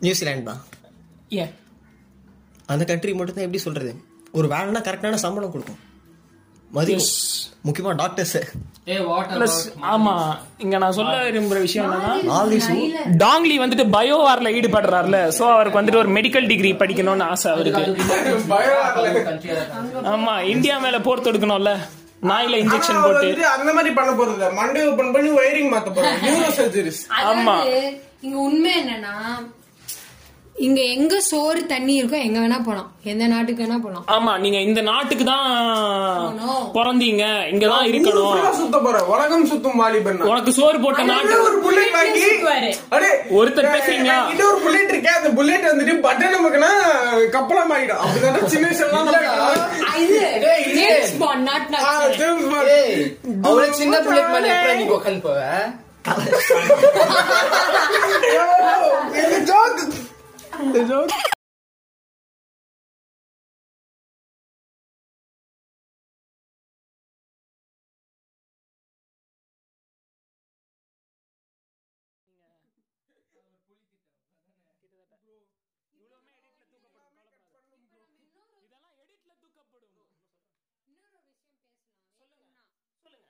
[0.04, 0.62] நியூசிலாந்து தான்
[1.42, 1.52] ஏன்?
[2.72, 3.92] அந்த கண்ட்ரி மட்டும் தான் எப்படி சொல்றது?
[4.38, 5.80] ஒரு வேலைனா கரெக்டான சம்பளம் கொடுக்கும்.
[6.76, 7.08] மதியம்
[7.66, 8.38] முக்கியமா டாக்டர்ஸ்
[9.90, 10.14] ஆமா
[10.58, 12.12] இங்க நான் சொல்ல விரும்புற விஷயம் என்னன்னா
[13.22, 15.18] டாங்லி வந்துட்டு பயோ வார்ல ஈடுபடுறாருல.
[15.38, 17.84] சோ அவருக்கு வந்துட்டு ஒரு மெடிக்கல் டிகிரி படிக்கணும்னு ஆசை அவருக்கு.
[20.12, 21.72] ஆமா இந்தியா மேல போர் தொடுக்கணும்ல.
[22.22, 23.30] நாயில இன்ஜெக்ஷன் போட்டு.
[23.54, 24.46] அந்த மாதிரி பண்ண போறது இல்ல.
[24.52, 27.56] மண்டே ஓபன் பண்ணி ஒயரிங் மாத்த போறோம் நியூரோ சர்ஜரிஸ் ஆமா.
[27.56, 27.80] அதாவது
[28.22, 29.14] இங்க உண்மை என்னன்னா
[30.54, 32.88] இங்க எங்க சோறு தண்ணி இருக்கோ எங்க வேணா போலாம்.
[33.12, 34.04] எந்த நாட்டுக்கு வேணா போலாம்.
[34.14, 35.46] ஆமா நீங்க இந்த நாட்டுக்கு தான்
[36.18, 36.66] போகணும்.
[36.76, 37.24] பிறந்தீங்க.
[37.52, 38.54] இங்கதான் இருக்கணும்.
[38.60, 40.20] சுத்த போற உலகம் சுத்தும் வாலிபன்.
[40.30, 42.22] உனக்கு சோறு போட்ட நாட்டு ஒரு புல்லட் வாங்கி.
[42.96, 44.18] அடே ஒருத்தர் பேசுறீங்களா?
[44.34, 46.70] இது ஒரு புல்லட் இருக்கே அந்த புல்லட் வந்துட்டு பட்டன் நமக்குனா
[47.36, 49.02] கப்பலம் ஆயிடும் அப்படிதானே சின்ன வயசுல
[50.04, 50.20] இது
[53.82, 55.40] சின்ன புல்லட் மேல எப்படி நீ உட்காந்து போவ.
[59.50, 59.82] ஜோக்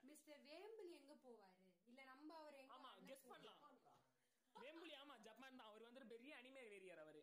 [0.05, 1.55] மிஸ்டர் வேம்பிள் எங்க போவாரு?
[1.89, 2.77] இல்ல நம்ம அவர் எங்க
[3.07, 4.01] ஜப்பான் தான்
[5.69, 7.21] அவர் வந்து பெரிய அனிமே வெறியர் அவரு.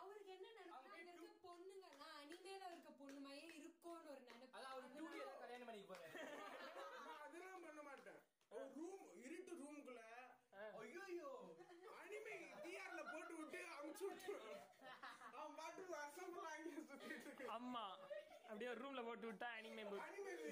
[0.00, 4.52] அவருக்கு என்ன நினைப்பு அங்க இருக்க பொண்ணுங்கலாம் அனிமேல இருக்க பொண்ணு மாதிரியே இருக்கும்னு ஒரு நினைப்பு.
[4.56, 6.12] அதான் அவர் டூ தான் கல்யாணம் பண்ணிக்க போறாரு.
[7.06, 8.20] நான் அதெல்லாம் பண்ண மாட்டேன்.
[8.52, 8.94] ஒரு ரூம்
[9.24, 10.02] இருட்டு ரூமுக்குள்ள
[10.82, 11.30] ஐயோ
[11.98, 14.62] அனிமே டிஆர்ல போட்டு விட்டு அமுச்சு விட்டுருவான்.
[15.32, 17.84] அவன் பாட்டு அசம்பிள் ஆகி சுத்திட்டு இருக்கு ஆமா
[18.48, 19.84] அப்படியே ஒரு ரூம்ல போட்டு விட்டா அனிமே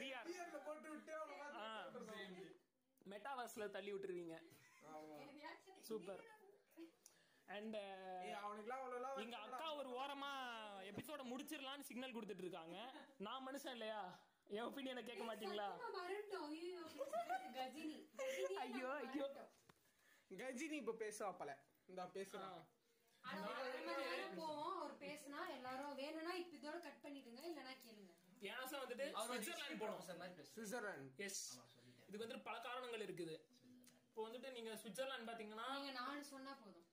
[0.02, 2.36] விஆர் டிஆர்ல போட்டு விட்டு அவன்
[3.06, 4.36] மெட்டாவர்ஸ்ல தள்ளி விட்டுருவீங்க.
[5.88, 6.22] சூப்பர்
[7.48, 7.76] அண்ட்
[8.40, 10.30] அவ்வளோலாம் எங்க அக்கா ஒரு ஓரமா
[10.90, 12.76] எபிசோட முடிச்சிடலாம்னு சிக்னல் கொடுத்துட்டு இருக்காங்க
[13.26, 14.00] நான் மனுஷன் இல்லையா?
[14.50, 15.68] என் ஒப்பீனியனை கேட்க மாட்டீங்களா?
[18.64, 18.90] ஐயோ ஐயோ.
[19.04, 19.26] ஐயோ
[20.30, 21.52] கஜினி இப்ப பேச அப்பல
[21.88, 22.60] இந்த பேசுறான்
[23.24, 27.40] அவர் பேசினா எல்லாரும் வேணும்னா இப்ப இதோட கட் பண்ணிடுங்க.
[27.50, 28.12] இல்லனா கேளுங்க.
[28.60, 30.02] ஆசை வந்துட்டு சுவிட்சர்லாந்து போனோம்.
[30.06, 30.50] சார் மாதிரி பேசு.
[30.56, 31.42] சுவிட்சர்லாந்து எஸ்
[32.08, 33.36] இதுக்கு வந்துட்டு பல காரணங்கள் இருக்குது.
[34.08, 36.88] இப்போ வந்துட்டு நீங்க சுவிட்சர்லாந்து பாத்தீங்கன்னா நீங்க நாலு சொன்னா போதும்.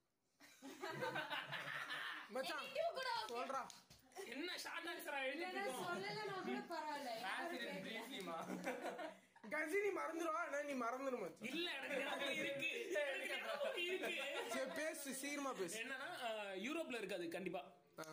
[2.34, 2.68] மச்சான்
[3.32, 3.62] சொல்றா.
[4.27, 7.12] என்ன ஷார்ட் ஆன்சரா இருக்கோம் சொல்லலைன்னா கூட பரவாயில்ல.
[7.32, 8.38] ஆசிரியர் பிரீஃப்லிமா
[9.53, 11.48] கஜினி மறந்துடுவா ஆனா நீ மறந்துடு மச்சான்.
[11.51, 12.70] இல்ல எனக்கு இருக்கு.
[13.86, 14.12] இருக்கு.
[14.53, 15.75] சரி பேசு சீக்கிரமா பேசு.
[15.82, 16.10] என்னன்னா
[16.65, 17.63] யூரோப்ல இருக்காது கண்டிப்பா.
[17.98, 18.06] ஆ.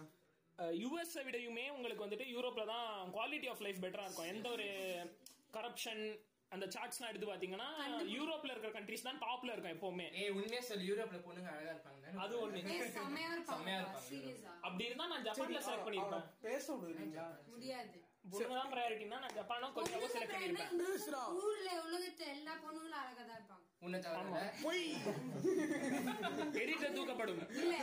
[0.79, 4.31] யுஎஸ் விடையுமே உங்களுக்கு வந்துட்டு யூரோப்ல தான் குவாலிட்டி ஆஃப் லைஃப் பெட்டரா இருக்கும்.
[4.33, 4.67] எந்த ஒரு
[5.55, 6.03] கரப்ஷன்
[6.53, 7.67] அந்த சார்ட்ஸ்லாம் எடுத்து பாத்தீங்கன்னா
[8.13, 10.07] யூரோப்ல இருக்கிற கண்ட்ரிஸ் தான் டாப்ல இருக்கும் எப்பவுமே.
[10.21, 12.61] ஏய் உண்மையா சொல்லி யூரோப்ல பொண்ணுங்க அழகா இருப்பாங்க அது ஒண்ணு.
[12.97, 13.71] செம்மையா இருப்பாங்க.
[14.63, 16.27] அப்படி இருந்தா நான் ஜப்பான்ல செலக்ட் பண்ணிருப்பேன்.
[16.47, 17.27] பேச விடுவீங்களா?
[17.53, 17.97] முடியாது.
[18.31, 20.73] பொண்ணுங்க தான் ப்ரையாரிட்டினா நான் ஜப்பானும் கொஞ்சம் செலக்ட் பண்ணிருப்பேன்.
[21.43, 23.65] ஊர்ல உலகத்துல எல்லா பொண்ணுங்களும் அழகா தான் இருப்பாங்க.
[23.83, 24.81] உன்னை தவிர பொய்.
[26.61, 27.43] எடிட்டர் தூக்கப்படும்.
[27.55, 27.75] இல்ல.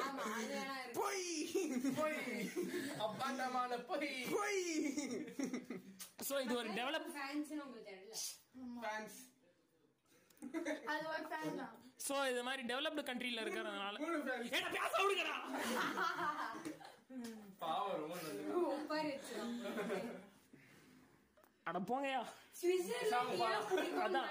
[0.00, 0.98] ஆமா அது வேணா இருக்கு.
[0.98, 1.24] பொய்.
[1.98, 2.18] பொய்.
[2.98, 4.10] அப்பாண்டமான போய்.
[4.34, 4.60] பொய்.
[6.28, 8.14] சோ இது ஒரு டெவலப் ஃபேன்ஸ்னு உங்களுக்கு தெரியல.
[8.78, 9.18] ஃபேன்ஸ்
[10.92, 11.72] அது ஒரு ஃபேன் தான்.
[12.06, 13.96] சோ இது மாதிரி டெவலப்டு கண்ட்ரில இருக்கிறதுனால.
[14.50, 15.36] ஏடா பேச விடுங்கடா.
[17.62, 18.52] பாவம் ரொம்ப நல்லது.
[18.70, 19.56] ஒப்பாரி வச்சிரும்
[21.70, 22.20] அட போங்கயா
[24.04, 24.28] அதான்.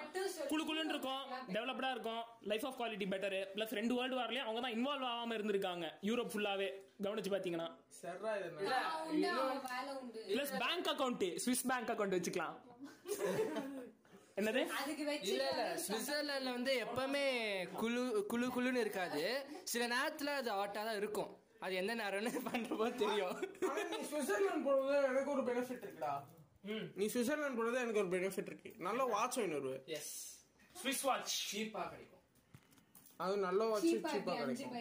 [0.50, 1.22] குளு குளுன்னு இருக்கும்
[1.54, 2.22] டெவலப்டா இருக்கும்.
[2.44, 5.86] Life of quality better plus ரெண்டு வேர்ல்டு வார்லயும் அவங்க தான் இன்வால்வ் ஆகாம இருந்திருக்காங்க.
[6.02, 6.68] யூரோப் ஃபுல்லாவே
[7.04, 7.68] கவனிச்சு பாத்தீங்கன்னா.
[10.30, 12.56] Plus bank account Swiss bank account வச்சுக்கலாம்.
[14.38, 14.62] என்னது?
[14.80, 15.46] அதுக்கு வச்சு இல்ல.
[15.50, 17.24] இல்ல சுவிட்சர்லாந்துல வந்து எப்பவுமே
[17.74, 19.24] குழு குழு குழுன்னு இருக்காது.
[19.64, 21.32] சில நேரத்துல அது ஆட்டா தான் இருக்கும்.
[21.60, 23.36] அது எந்த நேரம்னு பண்றப்போ தெரியும்.
[24.12, 26.14] சுவிட்சர்லாந்து போறது எனக்கு ஒரு பெனிஃபிட் இருக்குடா.
[26.62, 28.74] நீ சுவிட்சர்லாந்து போறது எனக்கு ஒரு பெனிஃபிட் இருக்கு.
[28.78, 30.44] நல்ல வாட்ச் வாங்கி வருவேன் எஸ்
[30.84, 32.20] ஸ்விஸ் வாட்ச் சீப்பா கிடைக்கும்.
[33.16, 34.72] அது நல்ல வாட்ச் சீப்பா கிடைக்கும்.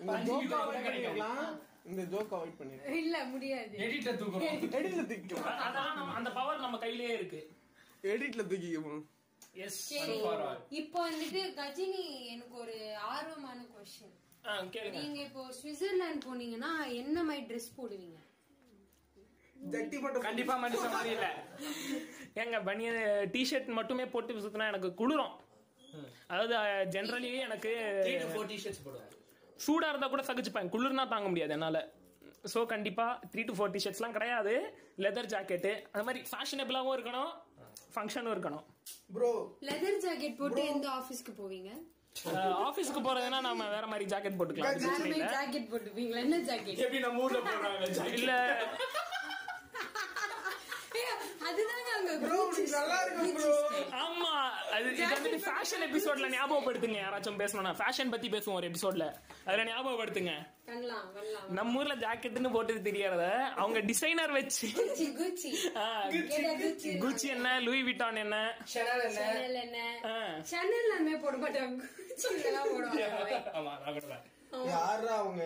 [0.00, 2.88] இந்த ஜோக் அவாய்ட் பண்ணிக்கலாம் இந்த ஜோக் அவாய்ட் பண்ணிடலாம்.
[2.88, 3.78] இல்ல முடியாது.
[3.78, 4.60] எடிட்ட தூக்குறோம்.
[4.78, 5.72] எடிட்ல தூக்கிக்கலாம்.
[5.72, 7.50] நம்ம- அந்த பவர் நம்ம கையிலேயே இருக்கு.
[8.02, 9.04] எடிட்ல தூக்கிக்குவோம்
[9.52, 9.92] எஸ்
[10.68, 14.90] இப்போ வந்துட்டு கஜினி எனக்கு ஒரு ஆர்வமான கொஸ்டின் கேளுங்க.
[14.90, 18.16] நீங்க இப்போ சுவிட்சர்லாந்து போனீங்கன்னா என்ன மாதிரி ட்ரெஸ் போடுவீங்க?
[19.60, 21.26] ஜட்டி மட்டும் கண்டிப்பா மனுஷன் மாதிரி இல்ல.
[22.42, 23.00] ஏங்க பனியன்
[23.34, 25.34] டிஷர்ட் மட்டுமே போட்டு சுத்தினா எனக்கு குளிரும்.
[26.32, 26.54] அதாவது
[26.94, 27.72] ஜென்ரலி எனக்கு
[29.64, 30.70] சூடா இருந்தா கூட சகிச்சுப்பேன்.
[30.74, 31.78] குளிர்னா தாங்க முடியாது என்னால.
[32.52, 34.54] சோ கண்டிப்பா த்ரீ டு ஃபோர் டிஷர்ட்ஸ்லாம் கிடையாது.
[35.04, 37.32] லெதர் ஜாக்கெட்டு அது மாதிரி ஃபேஷனபிளாவும் இருக்கணும்.
[37.94, 38.64] ஃபங்க்ஷனும் இருக்கணும்.
[39.14, 39.32] ப்ரோ
[39.68, 41.70] லெதர் ஜாக்கெட் போட்டு எந்த ஆபீஸ்க்கு போவீங்க?
[42.68, 44.78] ஆபீஸ்க்கு போறதுன்னா நம்ம வேற மாதிரி ஜாக்கெட் போட்டுக்கலாம்.
[45.36, 46.22] ஜாக்கெட் போட்டுப்பீங்களா?
[46.26, 48.10] என்ன ஜாக்கெட் எப்படி நம்ம ஊர்ல போடுறாங்க?
[48.18, 49.08] இல்ல அதுதாங்க
[50.98, 51.39] அங்க ப்ரோ நல்லா இருக்கு ப்ரோ
[54.02, 54.32] ஆமா
[54.72, 57.72] அது இது ஃபேஷன் எபிசோட்ல ஞாபகப்படுத்துங்க யாராச்சும் பேசணும்னா.
[57.72, 59.06] ஃபேஷன் பத்தி பேசுவோம் ஒரு எபிசோட்ல
[59.44, 60.32] அதுல ஞாபகப்படுத்துங்க.
[60.66, 63.22] பண்ணலாம் பண்ணலாம் நம்ம ஊர்ல ஜாக்கெட்னு போட்டது தெரியாத?
[63.56, 64.68] அவங்க டிசைனர் வச்சு.
[67.00, 67.60] குச்சி என்ன?
[67.60, 68.36] லூயி விட்டான் என்ன?
[71.22, 71.82] போட மாட்டாங்க.
[74.68, 75.42] யாரா அவங்க?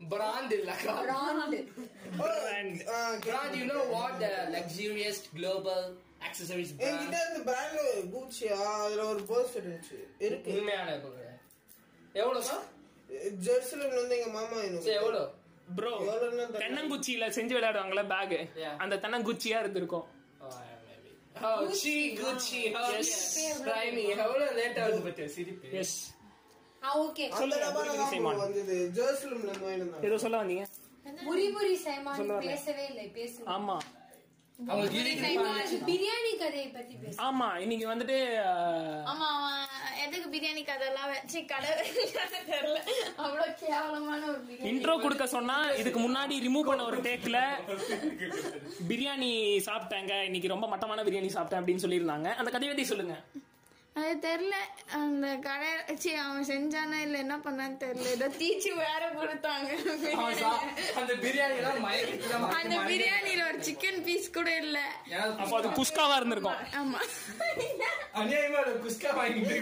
[0.00, 0.14] செயின்ட்
[0.52, 0.72] லெனன் பிராண்ட் பிராண்ட் இல்ல
[2.18, 4.22] brand ah, brand you know what
[4.54, 5.86] luxurious global
[6.20, 7.80] accessories என்கிட்ட இந்த பிராண்ட்
[8.14, 10.52] பூச்சியா அதுல ஒரு பர்ஸ் இருந்துச்சு இருக்கு.
[10.52, 10.88] உண்மையான
[12.14, 12.58] எவ்வளவு
[13.42, 14.56] ஜெருசலம்ல இருந்து எங்க மாமா
[14.94, 15.26] எவ்வளவு?
[15.76, 15.92] ப்ரோ.
[16.60, 18.74] தென்னங்குச்சியில செஞ்சு விளையாடுவாங்கல்ல பேக் Yeah.
[18.78, 20.06] அந்த தென்னங்குச்சியா இருந்திருக்கும்.
[21.40, 23.10] Gucci, Gucci, Yes.
[23.36, 23.58] yes.
[23.60, 24.04] Try me.
[24.14, 25.26] எவ்வளவு லேட் ஆகுது பத்தியா?
[25.26, 25.68] சிரிப்பு.
[25.72, 25.96] எஸ்
[30.02, 30.64] ஏதோ சொல்ல வந்தீங்க?
[31.84, 32.42] சைமான்.
[32.48, 33.46] பேசவே இல்லை பேசுங்க.
[33.56, 33.76] ஆமா.
[35.88, 38.16] பிரியாணி கதையை பத்தி பேசு ஆமா இன்னைக்கு வந்துட்டு
[39.12, 39.28] ஆமா
[40.04, 41.70] எதுக்கு பிரியாணி கதையெல்லாம் வச்சு கடை
[42.48, 42.78] தெரியல.
[43.16, 47.40] அவ்வளவு கேவலமான ஒரு இன்ட்ரோ கொடுக்க சொன்னா இதுக்கு முன்னாடி ரிமூவ் பண்ண ஒரு டேக்ல
[48.88, 49.30] பிரியாணி
[49.68, 50.22] சாப்பிட்டாங்க.
[50.22, 52.34] இன்னைக்கு ரொம்ப மட்டமான பிரியாணி சாப்பிட்டேன் அப்படின்னு சொல்லியிருந்தாங்க.
[52.34, 53.16] அந்த கதையை பத்தி சொல்லுங்க.
[53.98, 54.56] அது தெரியல
[54.92, 59.68] அந்த கடை சி அவன் செஞ்சானா இல்ல என்ன பண்ணான்னு தெரியல ஏதோ தீச்சி வேற கொடுத்தாங்க.
[60.94, 64.78] அந்த பிரியாணி எல்லாம் மயக்கத்துல அந்த பிரியாணில ஒரு சிக்கன் பீஸ் கூட இல்ல.
[65.38, 66.54] அப்போ அது குஸ்காவா இருந்திருக்கும்.
[66.54, 67.00] ஆமா.
[68.14, 69.56] அநியாயமா குஸ்கா வாங்கிட்டு.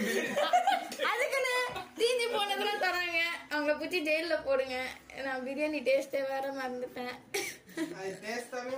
[1.11, 1.53] அதுக்குன்னு
[1.97, 3.19] தீஞ்சு போனதெல்லாம் தராங்க.
[3.49, 4.85] அவங்கள பிடிச்சி ஜெயில போடுங்க.
[5.23, 7.15] நான் பிரியாணி டேஸ்டே வேற மறந்துட்டேன்.
[7.87, 8.75] அது டேஸ்டாவே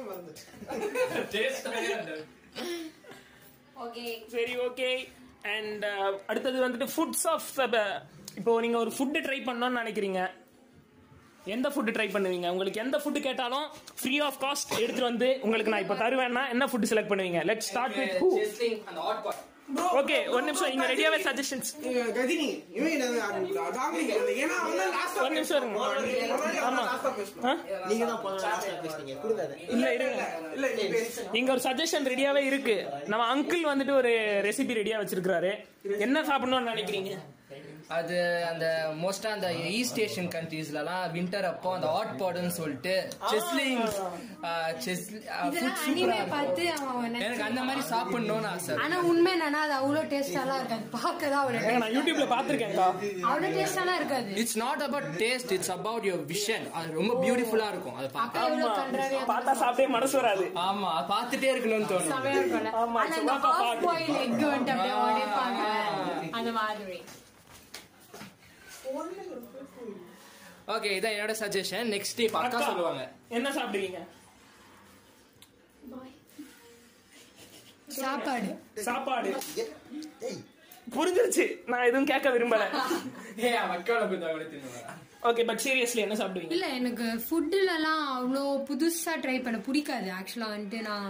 [1.72, 2.26] ஆவே அந்த-
[4.28, 5.10] சரி ஓகே
[5.42, 7.96] அண்ட் uh, அடுத்தது வந்துட்டு ஃபுட்ஸ் ஆஃப் uh,
[8.40, 10.22] இப்போ நீங்க ஒரு ஃபுட்டு ட்ரை பண்ணணும்னு நினைக்கிறீங்க.
[11.46, 12.48] எந்த ஃபுட்டு ட்ரை பண்ணுவீங்க?
[12.54, 13.68] உங்களுக்கு எந்த ஃபுட்டு கேட்டாலும்
[14.00, 17.42] ஃப்ரீ ஆஃப் காஸ்ட் எடுத்துட்டு வந்து உங்களுக்கு நான் இப்போ தருவேன்னா என்ன ஃபுட் செலக்ட் பண்ணுவீங்க?
[17.52, 18.30] Let start with who
[20.00, 21.70] okay ஒரு நிமிஷம் இங்க ரெடியாவே சஜஷன்ஸ்
[22.72, 22.94] இவன்.
[24.36, 24.78] ஏன்னா அவன்
[25.20, 26.12] ஒரு நிமிஷம் இருங்க முன்னாடி
[26.60, 27.46] அவன் தான் last ஆ பேசணும்.
[27.46, 27.54] ஆ?
[27.90, 29.54] நீங்க தான் போன லாஸ்டா பேசுனீங்க கொடுக்காத.
[29.70, 30.24] இல்ல இருங்க
[30.56, 30.68] இல்ல
[31.34, 32.78] இங்க ஒரு சஜஷன் ரெடியாவே இருக்கு.
[33.08, 35.52] நம்ம அங்கிள் வந்துட்டு ஒரு ரெசிபி ரெடியா வச்சிருக்காரு
[36.00, 37.14] என்ன சாப்பிடணும்னு நினைக்கிறீங்க?
[37.98, 38.18] அது
[38.50, 38.66] அந்த
[39.02, 39.48] மோஸ்டா அந்த
[39.78, 42.94] ஈஸ்ட் ஏஷியன் கண்ட்ரீஸ்லலாம் வின்டர் அப்போ அந்த ஹாட் பாட்னு சொல்லிட்டு
[43.32, 43.80] செஸ்லிங்
[44.86, 45.06] செஸ்
[47.20, 48.76] எனக்கு அந்த மாதிரி சாப்பிடணும்னு ஆசை.
[48.84, 50.86] ஆனா உண்மை என்னன்னா அது அவ்வளவு டேஸ்டாலாம் இருக்காது.
[50.98, 52.88] பார்க்க தான் அவ்வளவு ஏங்க, நான் யூடியூப்ல பாத்திருக்கேன்க்கா
[53.30, 54.30] அவ்வளவு டேஸ்டாலாம் இருக்காது.
[54.44, 57.98] It's not about taste it's about your vision அது ரொம்ப பியூட்டிஃபுல்லா இருக்கும்.
[58.00, 59.26] அதை பார்க்க.
[59.34, 60.46] பார்த்தா சாப்பிட்டே மனசு வராது.
[60.68, 62.14] ஆமா பார்த்துட்டே இருக்கணும்னு தோணும்.
[62.84, 63.82] ஆமா, half art.
[63.88, 65.72] boiled egg வந்துட்டு அப்படியே
[66.40, 67.00] அந்த மாதிரி.
[70.68, 72.60] ஓகே இதான் என்னோட சஜஷன் நெக்ஸ்ட் அக்கா அக்கா.
[72.66, 73.04] சொல்லுவாங்க.
[73.30, 74.00] என்ன சாப்பிடுவீங்க?
[77.92, 78.50] சாப்பாடு.
[78.84, 79.30] சாப்பாடு.
[80.96, 81.46] புரிஞ்சிருச்சு.
[81.72, 82.66] நான் எதுவும் கேட்க விரும்பல.
[85.30, 86.54] ஓகே பட் சீரியஸ்லி என்ன சாப்பிடுவீங்க?
[86.56, 90.08] இல்ல எனக்கு ஃபுட்டுலலாம் அவ்வளோ புதுசா ட்ரை பண்ண பிடிக்காது.
[90.18, 91.08] ஆக்சுவலா வந்துட்டு நான்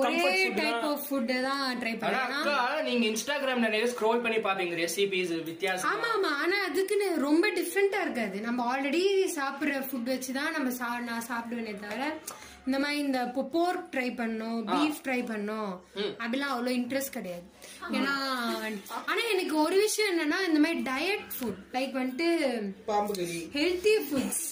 [0.00, 0.22] ஒரே
[0.58, 0.86] டைப்.
[0.90, 2.54] ஆஃப் ஃபுட் தான் ட்ரை அக்கா
[2.88, 5.88] நீங்க இன்ஸ்டாகிராம்ல நிறைய ஸ்க்ரோல் பண்ணி பாப்பீங்க ரெசிபிஸ் வித்தியாசம்.
[5.92, 6.30] ஆமா ஆமா.
[6.44, 8.38] ஆனா அதுக்குன்னு ரொம்ப டிஃப்ரெண்டா இருக்காது.
[8.46, 9.02] நம்ம ஆல்ரெடி
[9.38, 12.08] சாப்பிடுற ஃபுட் வச்சு தான் நம்ம சா நான் சாப்பிடுவேனே தவிர
[12.68, 13.20] இந்த மாதிரி இந்த
[13.54, 15.70] போர்க் ட்ரை பண்ணோம் பீஃப் ட்ரை பண்ணோம்
[16.22, 17.46] அப்படிலாம் அவ்வளோ இன்ட்ரெஸ்ட் கிடையாது.
[17.90, 18.14] ஏன்னா
[19.08, 22.28] ஆனா எனக்கு ஒரு விஷயம் என்னன்னா இந்த மாதிரி டயட் ஃபுட் லைக் வந்துட்டு
[22.86, 24.44] பாம்பு கறி ஹெல்த்தி ஃபுட்ஸ்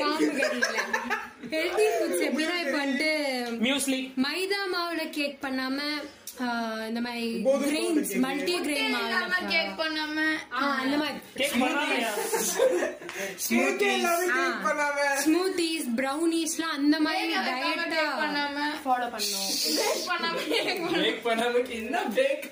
[0.00, 0.78] பாம்பு கறியில
[1.54, 3.12] ஹெல்த்தி ஃபுட்ஸ் எப்படின்னா இப்ப வந்துட்டு
[3.64, 5.78] மியூஸ்லி மைதா மாவுல கேக் பண்ணாம
[6.88, 7.24] இந்த மாதிரி
[7.64, 10.16] கிரெயின்ஸ் மல்டி கிரெயின் மாவு கேக் பண்ணாம.
[10.80, 11.98] அந்த மாதிரி கேக் பண்ணாம.
[15.24, 19.50] ஸ்மூத்திஸ் ப்ரௌனிஸ்லாம் அந்த மாதிரி டயட்டா கேக் பண்ணாம ஃபாலோ பண்ணோம்.
[19.76, 20.38] கேக் பண்ணாம.
[20.96, 21.64] Cake பண்ணாம.
[21.80, 22.48] என்ன பேக்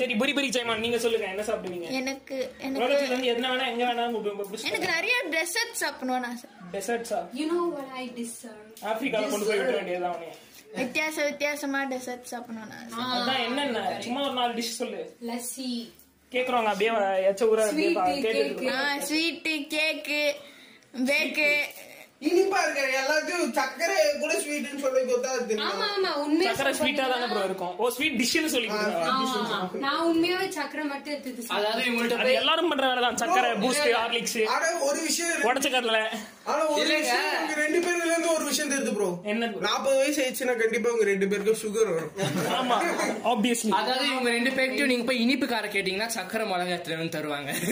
[0.00, 1.88] சரி புரி புரி ஜெயமான் நீங்க சொல்லுங்க என்ன சாப்பிடுவீங்க?
[2.00, 2.36] எனக்கு
[2.68, 4.04] எனக்கு என்ன வேணா எங்க வேணா
[4.70, 6.48] எனக்கு நிறைய டெசர்ட் சாப்பிடணும்னு ஆசை.
[6.74, 10.34] டெசர்ட்ஸா you know what I deserve ஆப்பிரிக்கால கொண்டு போய் விட வேண்டியதுதான் அவனைய
[10.76, 12.22] வித்தியாச வித்தியாசமா டெசர்ட்
[13.44, 13.96] என்னென்ன?
[14.00, 15.16] சும்மா ஒரு நாலு டிஷ் சொல்லு.
[15.22, 15.90] லஸ்ஸி.
[16.32, 16.90] கேக்குறவங்க அப்படியே
[17.30, 20.32] எச்ச ஊர அப்படியே பா- Sweet, கேட்டுட்டு ஆ ஸ்வீட்டு கேக்கு
[21.04, 21.62] பேக்கு
[22.22, 25.32] இனிப்பா இருக்க எல்லாத்தையும் சர்க்கரை கூட ஸ்வீட்னு சொல்லி கொடுத்தா
[25.64, 27.74] ஆமா ஆமா உண்மையா சக்கரை ஸ்வீட்டா தானே ப்ரோ இருக்கும்.
[27.76, 29.66] ஓ ஸ்வீட் டிஷ்னு சொல்லி ஆமா.
[29.82, 33.18] நான் உண்மையாவே சக்கரை மட்டும் எடுத்து அதாவது இவங்கள்ட்ட அது எல்லாரும் பண்ற வேலை தான்.
[33.22, 35.48] சக்கரை பூஸ்ட் ஹார்லிக்ஸ் ஆனா ஒரு விஷயம் இருக்கு.
[35.50, 36.02] உடச்ச கடலை
[36.46, 36.86] ஆனா ஒரு.
[36.94, 41.06] விஷயம் உங்க ரெண்டு பேர்ல இருந்து ஒரு விஷயம் தெரியுது ப்ரோ என்ன நாற்பது வயசு ஆயிடுச்சுன்னா கண்டிப்பா உங்க
[41.12, 42.12] ரெண்டு பேருக்கும் சுகர் வரும்.
[42.58, 42.78] ஆமா
[43.32, 47.52] ஆப்வியஸ்லி அதாவது இவங்க ரெண்டு பேர்கிட்டயும் நீங்க போய் இனிப்பு கார கேட்டீங்கன்னா சக்கரை மிளகா எடுத்துட்டு வந்து தருவாங்க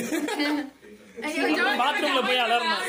[1.80, 2.80] பாத்ரூம்ல போய் அலறணும்.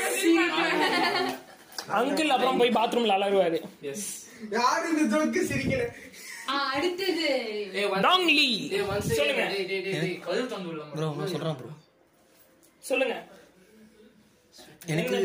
[1.98, 3.58] அங்கிள் அப்புறம் போய் பாத்ரூம்ல அலறுவாரு.
[3.90, 4.06] எஸ்
[4.50, 5.84] யாரு இந்த ஜோக்கு சிரிக்கல.
[6.74, 7.28] அடுத்தது.
[9.18, 9.44] சொல்லுங்க.
[11.32, 11.70] சொல்றேன் ப்ரோ
[14.94, 15.16] எனக்கு?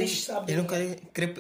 [0.54, 0.78] எனக்கு
[1.18, 1.40] கிரிப்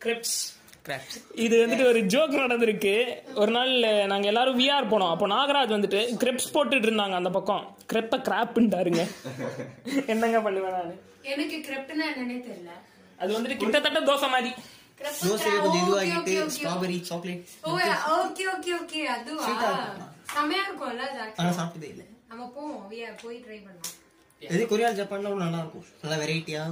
[0.00, 0.38] கிரிப்ஸ்
[0.86, 2.92] கிராப்ஸ் இது வந்துட்டு ஒரு ஜோக் நடந்திருக்கு.
[3.34, 3.72] ஒரு நாள்
[4.06, 5.12] நாங்க எல்லாரும் விஆர் போனோம்.
[5.14, 7.64] அப்போ நாகராஜ் வந்துட்டு கிரெப்ஸ் போட்டுட்டு இருந்தாங்க அந்த பக்கம்.
[7.92, 9.02] கிரெப்ப கிராப்ன்ட்டாருங்க
[10.12, 10.94] என்னங்க பண்ணுவேன் நானு?
[11.32, 12.72] எனக்கு கிரெப்ட்னா என்னன்னே தெரியல.
[13.20, 14.50] அது வந்துட்டு கிட்டத்தட்ட தோசை மாதிரி.
[15.26, 16.34] தோசையை கொஞ்சம் இதுவாகிட்டு.
[16.54, 17.76] Strawberry chocolate oh
[18.18, 19.00] okay okay okay.
[19.16, 19.46] அதுவா?
[20.34, 21.56] செமையா இருக்கும்ல அது ஆனா actually.
[21.60, 22.06] சாப்பிட்டதே இல்லை.
[22.30, 22.82] நம்ம போவோம்.
[22.90, 23.96] We are போய் ட்ரை பண்ணலாம்.
[24.42, 25.86] இது கொரியா ஜப்பான்ல நல்லா இருக்கும்.
[26.02, 26.62] நல்லா வெரைட்டியா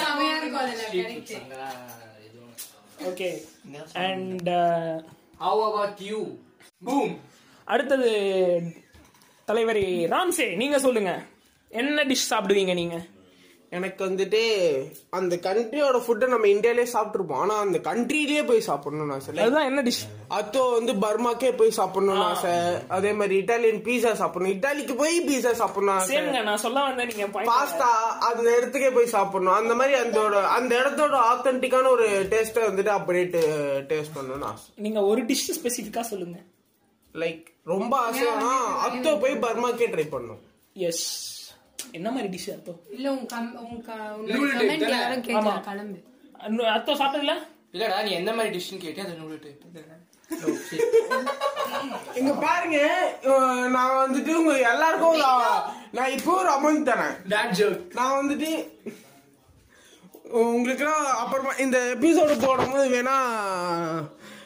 [0.00, 0.66] செமையா இருக்கும்.
[3.10, 3.30] Okay
[4.06, 4.50] and
[5.44, 6.20] how about you
[6.84, 7.14] boom
[7.64, 8.10] அடுத்தது
[9.48, 9.84] தலைவரி
[10.14, 11.12] ராம்சே நீங்க சொல்லுங்க.
[11.70, 12.96] என்ன டிஷ் சாப்பிடுவீங்க நீங்க?
[13.70, 14.40] எனக்கு வந்துட்டு
[15.18, 17.40] அந்த கண்ட்ரியோட ஃபுட்டை நம்ம இந்தியாலே சாப்பிட்டுருப்போம்.
[17.44, 20.02] ஆனா அந்த கண்ட்ரிலேயே போய் சாப்பிடணும்னு ஆசை அதுதான் என்ன டிஷ்
[20.38, 22.52] அத்தோ வந்து பர்மாக்கே போய் சாப்பிடணும்னு ஆசை.
[22.96, 24.54] அதே மாதிரி இட்டாலியன் பீஸா சாப்பிடணும்.
[24.56, 26.22] இட்டாலிக்கு போய் பீஸா சாப்பிடணும் ஆசை.
[26.50, 27.90] நான் சொல்ல வந்தேன் நீங்க பாஸ்தா
[28.30, 29.58] அந்த இடத்துக்கே போய் சாப்பிடணும்.
[29.60, 30.20] அந்த மாதிரி அந்த
[30.58, 33.24] அந்த இடத்தோட ஆத்தென்டிக்கான ஒரு டேஸ்ட்டை வந்துட்டு அப்படியே
[33.92, 34.68] டேஸ்ட் பண்ணணும்னு ஆசை.
[34.86, 36.38] நீங்க ஒரு டிஷ் ஸ்பெசிஃபிக்கா சொல்லுங்க.
[37.14, 38.52] லைக் ரொம்ப ஆசையானா
[38.86, 40.42] அத்தோ போய் பர்மாக்கே ட்ரை பண்ணும்
[40.88, 41.06] எஸ்
[41.92, 46.92] என்ன மாதிரி டிஷ் அத்தோ இல்ல உங்க கம்- உங்க க- உங்க comment யாரும் கேட்கல கிளம்பு அத்தோ
[46.92, 47.34] சாப்பிட்டதுல?
[47.72, 49.54] இல்லடா நீ எந்த மாதிரி டிஷ்னு கேட்டே அதை நூறு
[52.14, 52.78] இங்க பாருங்க
[53.68, 55.20] நான் வந்துட்டு உங்க எல்லாருக்கும்
[55.90, 57.14] நான் இப்போ ஒரு அமௌண்ட் தரேன்.
[57.94, 58.50] நான் வந்துட்டு
[60.40, 63.16] உங்களுக்குலாம் அப்புறமா இந்த எபிசோடு போடும்போது வேணா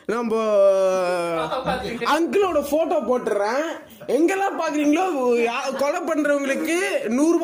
[0.07, 0.37] நம்ம
[2.05, 3.65] அங்கிளோட போட்டோ போட்டுறேன்.
[4.07, 5.05] எங்கெல்லாம் பாக்குறீங்களோ
[5.39, 7.39] யா- கொலை பண்றவங்களுக்கு நூறு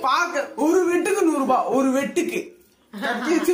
[0.00, 2.56] பாக்க ஒரு வெட்டுக்கு நூறு ஒரு வெட்டுக்கு.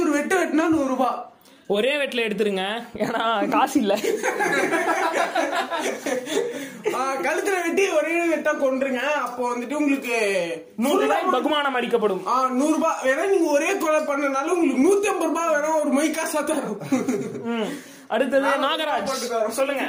[0.01, 1.33] ஒரு வெட்டு வெட்டினா நூறு ரூபா
[1.69, 2.65] ஒரே வெட்டில எடுத்துருங்க.
[2.99, 3.95] ஏன்னா காசு இல்ல.
[6.95, 10.17] ஆ, கழுத்துல வெட்டி ஒரே வெட்டா கொண்டுருங்க அப்போ வந்துட்டு உங்களுக்கு
[10.77, 12.99] நூறு ரூபாய் பகுமானம் அளிக்கப்படும் ஆ, நூறு ரூபாய்.
[13.05, 16.79] வேணா நீங்க ஒரே கொலை பண்ணனால உங்களுக்கு நூத்தி ஐம்பது ரூபாய் வேணா ஒரு மை காசா தரும்.
[18.09, 19.15] அடுத்தது நாகராஜ்.
[19.53, 19.85] சொல்லுங்க.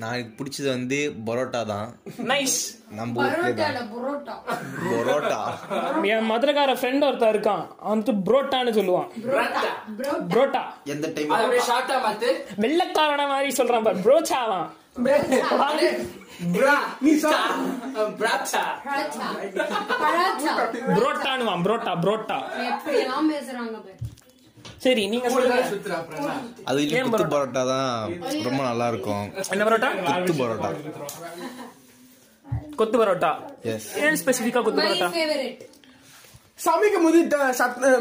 [0.00, 1.88] நான் எனக்கு பிடிச்சது வந்து பரோட்டா தான்.
[2.30, 2.58] நைஸ்
[2.98, 4.36] நம்ம புரோட்டா.
[4.90, 5.40] பரோட்டா.
[6.12, 7.64] என் மதுரக்கார ஃப்ரெண்ட் ஒருத்தன் இருக்கான்.
[7.80, 9.08] அவன் வந்து புரோட்டான்னு சொல்லுவான்.
[10.32, 10.62] புரோட்டா.
[10.94, 12.30] எந்த டைம் அப்படியே ஷார்ட்டா மாத்து
[12.64, 13.98] வெள்ளக்காரன மாதிரி சொல்றான் பாரு.
[14.06, 14.66] புரோச்சாவான்
[20.96, 22.38] புரோட்டானுவான் புரோட்டா புரோட்டா.
[22.70, 23.76] எப்படி எல்லாம் பேசுறாங்க.
[24.84, 25.26] சரி நீங்க
[26.66, 27.62] அது இல்ல குத்து பரோட்டா?
[27.66, 27.92] தான்
[28.46, 30.70] ரொம்ப நல்லா இருக்கும் என்ன பரோட்டா குத்து பரோட்டா
[32.78, 33.30] கொத்து பரோட்டா
[33.72, 35.08] எஸ் ஏன் ஸ்பெசிபிக்கா கொத்து பரோட்டா.
[36.58, 37.18] சமைக்கும் போது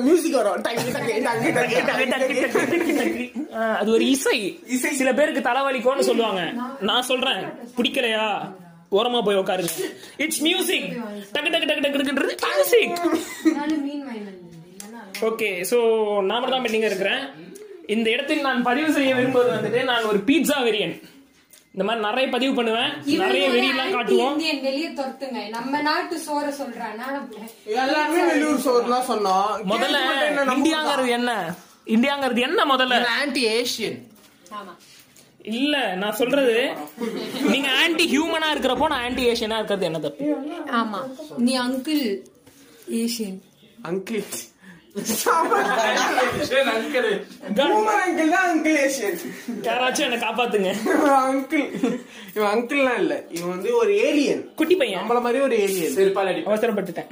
[0.03, 3.23] மியூசிக் வரும் டக்கு, டக்கு, டக்கு, டக்கு, டக்கு, டக்கு.
[3.79, 4.37] அது ஒரு இசை
[4.99, 6.41] சில பேருக்கு தலைவலிக்கும்னு சொல்லுவாங்க
[6.89, 7.41] நான் சொல்றேன்
[7.77, 8.25] பிடிக்கலையா
[8.91, 9.73] ஓரமா போய் உட்காருங்க
[10.23, 10.87] இட்ஸ் மியூசிக்
[11.33, 14.39] டக்கு டக்கு டக்கு டக்குன்றது மியூசிக் அதனால மீன் வாங்கி வந்தேன்.
[14.69, 15.77] இல்லைன்னா ஓகே சோ
[16.27, 17.23] நான் மட்டும் தான் பெண்டிங்க இருக்கிறேன்.
[17.93, 20.95] இந்த இடத்தில் நான் பதிவு செய்ய விரும்புவது வந்துட்டு நான் ஒரு பீட்சா வெரியன்
[21.75, 22.91] இந்த மாதிரி நிறைய பதிவு பண்ணுவேன்.
[23.21, 24.36] நிறைய வெறியெல்லாம் காட்டுவோம்.
[24.65, 25.39] வெளிய துரத்துங்க.
[25.55, 26.97] நம்ம நாட்டு சோற சொல்றான்
[27.77, 29.99] எல்லாருமே வெளியூர் சோறு தான் சொன்னோம் முதல்ல
[30.55, 31.31] இந்தியாங்கிறது என்ன?
[31.95, 32.99] இந்தியாங்கிறது என்ன முதல்ல?
[33.17, 33.97] ஆன்டி ஏஷியன்
[34.59, 34.73] ஆமா.
[35.53, 36.57] இல்ல நான் சொல்றது
[37.53, 40.27] நீங்க ஆன்டி ஹியூமனா இருக்கிறப்போ நான் ஆன்டி ஏஷியனா இருக்கிறது என்ன தப்பு
[40.81, 40.99] ஆமா.
[41.45, 42.05] நீ அங்கிள்
[43.01, 43.39] ஏஷியன்
[43.89, 44.23] அங்கிள்
[49.67, 50.71] யாராச்சும் என்ன காப்பாத்துங்க.
[51.21, 51.65] அங்கிள்
[52.36, 53.13] இவன் அங்கிள்லாம் இல்ல.
[53.38, 55.01] இவன் வந்து ஒரு ஏலியன் குட்டி பையன்.
[55.01, 57.10] நம்மள மாதிரி ஒரு ஏலியன் செருப்பாலடி அவசரப்பட்டுட்டேன்.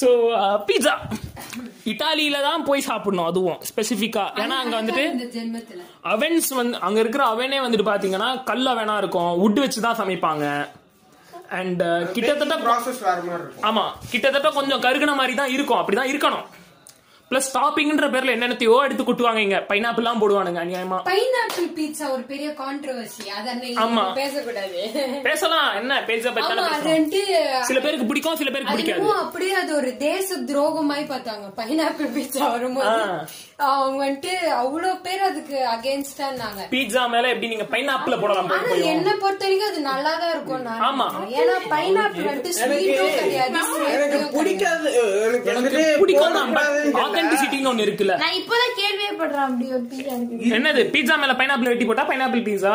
[0.00, 0.08] சோ
[0.68, 0.94] பீட்சா
[1.90, 5.04] இட்டாலியில தான் போய் சாப்பிடணும் அதுவும் ஸ்பெசிபிக்கா ஏன்னா அங்க வந்துட்டு
[6.14, 9.32] அவென்ஸ் வந்து அங்க இருக்கிற அவனே வந்துட்டு பாத்தீங்கன்னா கல் அவனா இருக்கும்.
[9.42, 10.44] Wood வச்சு தான் சமைப்பாங்க.
[11.50, 13.76] அண்ட் கிட்டத்தட்ட ப்ராசஸ் வேற மாதிரி இருக்கும்.
[13.76, 13.82] ஆமா.
[14.10, 15.78] கிட்டத்தட்ட கொஞ்சம் கருகுன மாதிரி தான் இருக்கும்.
[15.78, 16.44] அப்படிதான் இருக்கணும்.
[17.30, 19.64] பிளஸ் டாப்பிங்ன்ற பேர்ல என்னென்னத்தையோ எடுத்து கொட்டுவாங்க இங்க.
[19.68, 21.02] பைனாப்பிள் எல்லாம் போடுவானுங்க அநியாயமா.
[21.04, 23.24] பைனாப்பிள் பீட்சா ஒரு பெரிய கான்ட்ரவர்சி
[23.74, 24.14] ஆமா.
[24.14, 24.90] பேசக்கூடாது.
[25.22, 25.74] பேசலாம்.
[25.74, 26.04] என்ன?
[26.04, 26.32] பேச
[27.62, 29.12] சில பேருக்கு பிடிக்கும் சில பேருக்கு பிடிக்காது.
[29.12, 31.52] அப்படியே அது ஒரு தேச துரோகமாய் பார்த்தாங்க.
[31.56, 33.26] பைனாப்பிள் பீட்சா வரும்போது.
[33.58, 39.08] அவங்க வந்துட்டு அவ்வளவு பேர் அதுக்கு அகேன்ஸ்டா இருந்தாங்க பீட்சா மேல எப்படி நீங்க பைனாப்பிள் போடலாம் ஆனா என்ன
[39.16, 40.82] பொறுத்த வரைக்கும் அது நல்லா தான் இருக்கும் நான்.
[40.88, 41.06] ஆமா.
[41.36, 43.54] ஏன்னா பைனாப்பிள் வந்துட்டு ஸ்வீட்டும் கிடையாது
[43.94, 44.18] எனக்கு.
[44.36, 44.90] பிடிக்காது.
[45.22, 46.36] எனக்கு வந்துட்டு பிடிக்கும்
[47.02, 48.16] ஆத்தென்டிசிட்டின்னு ஒண்ணு இருக்குல்ல.
[48.22, 50.84] நான் இப்பதான் கேள்வியே படுறேன் அப்படி ஒரு இருக்கு என்னது?
[50.94, 52.74] பீட்சா மேல பைனாப்பிள் வெட்டி போட்டா பைனாப்பிள் பீட்சா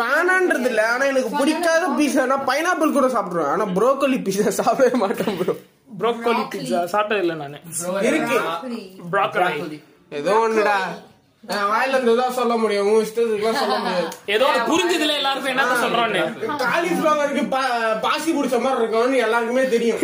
[0.00, 5.54] வேணான்றது இல்ல ஆனா எனக்கு பிடிக்காத பீஸா பைனாப்பிள் கூட சாப்பிடுவேன் ஆனா ப்ரோக்கோலி பீஸா சாப்பிடவே மாட்டேன் ப்ரோ
[5.98, 7.58] ப்ரோக்கோலி பீட்சா சாப்பிட்டது இல்ல நானு.
[8.08, 8.38] இருக்கு.
[9.12, 9.78] ப்ரோக்கோலி
[10.12, 10.78] ஏதோ ஒண்ணுடா.
[11.70, 11.96] வாயில
[12.30, 12.86] சொல்ல முடியும்.
[12.86, 14.08] உன் இஷ்டத்துக்குலாம் சொல்ல முடியாது.
[14.26, 16.22] ஏதோ புரிஞ்சதுல எல்லாருக்கும் என்ன சொல்றோன்னு.
[16.64, 17.44] காலிஃபிளவருக்கு
[18.00, 20.00] பாசி பிடிச்ச மாதிரி இருக்கும்னு எல்லாருக்குமே தெரியும்.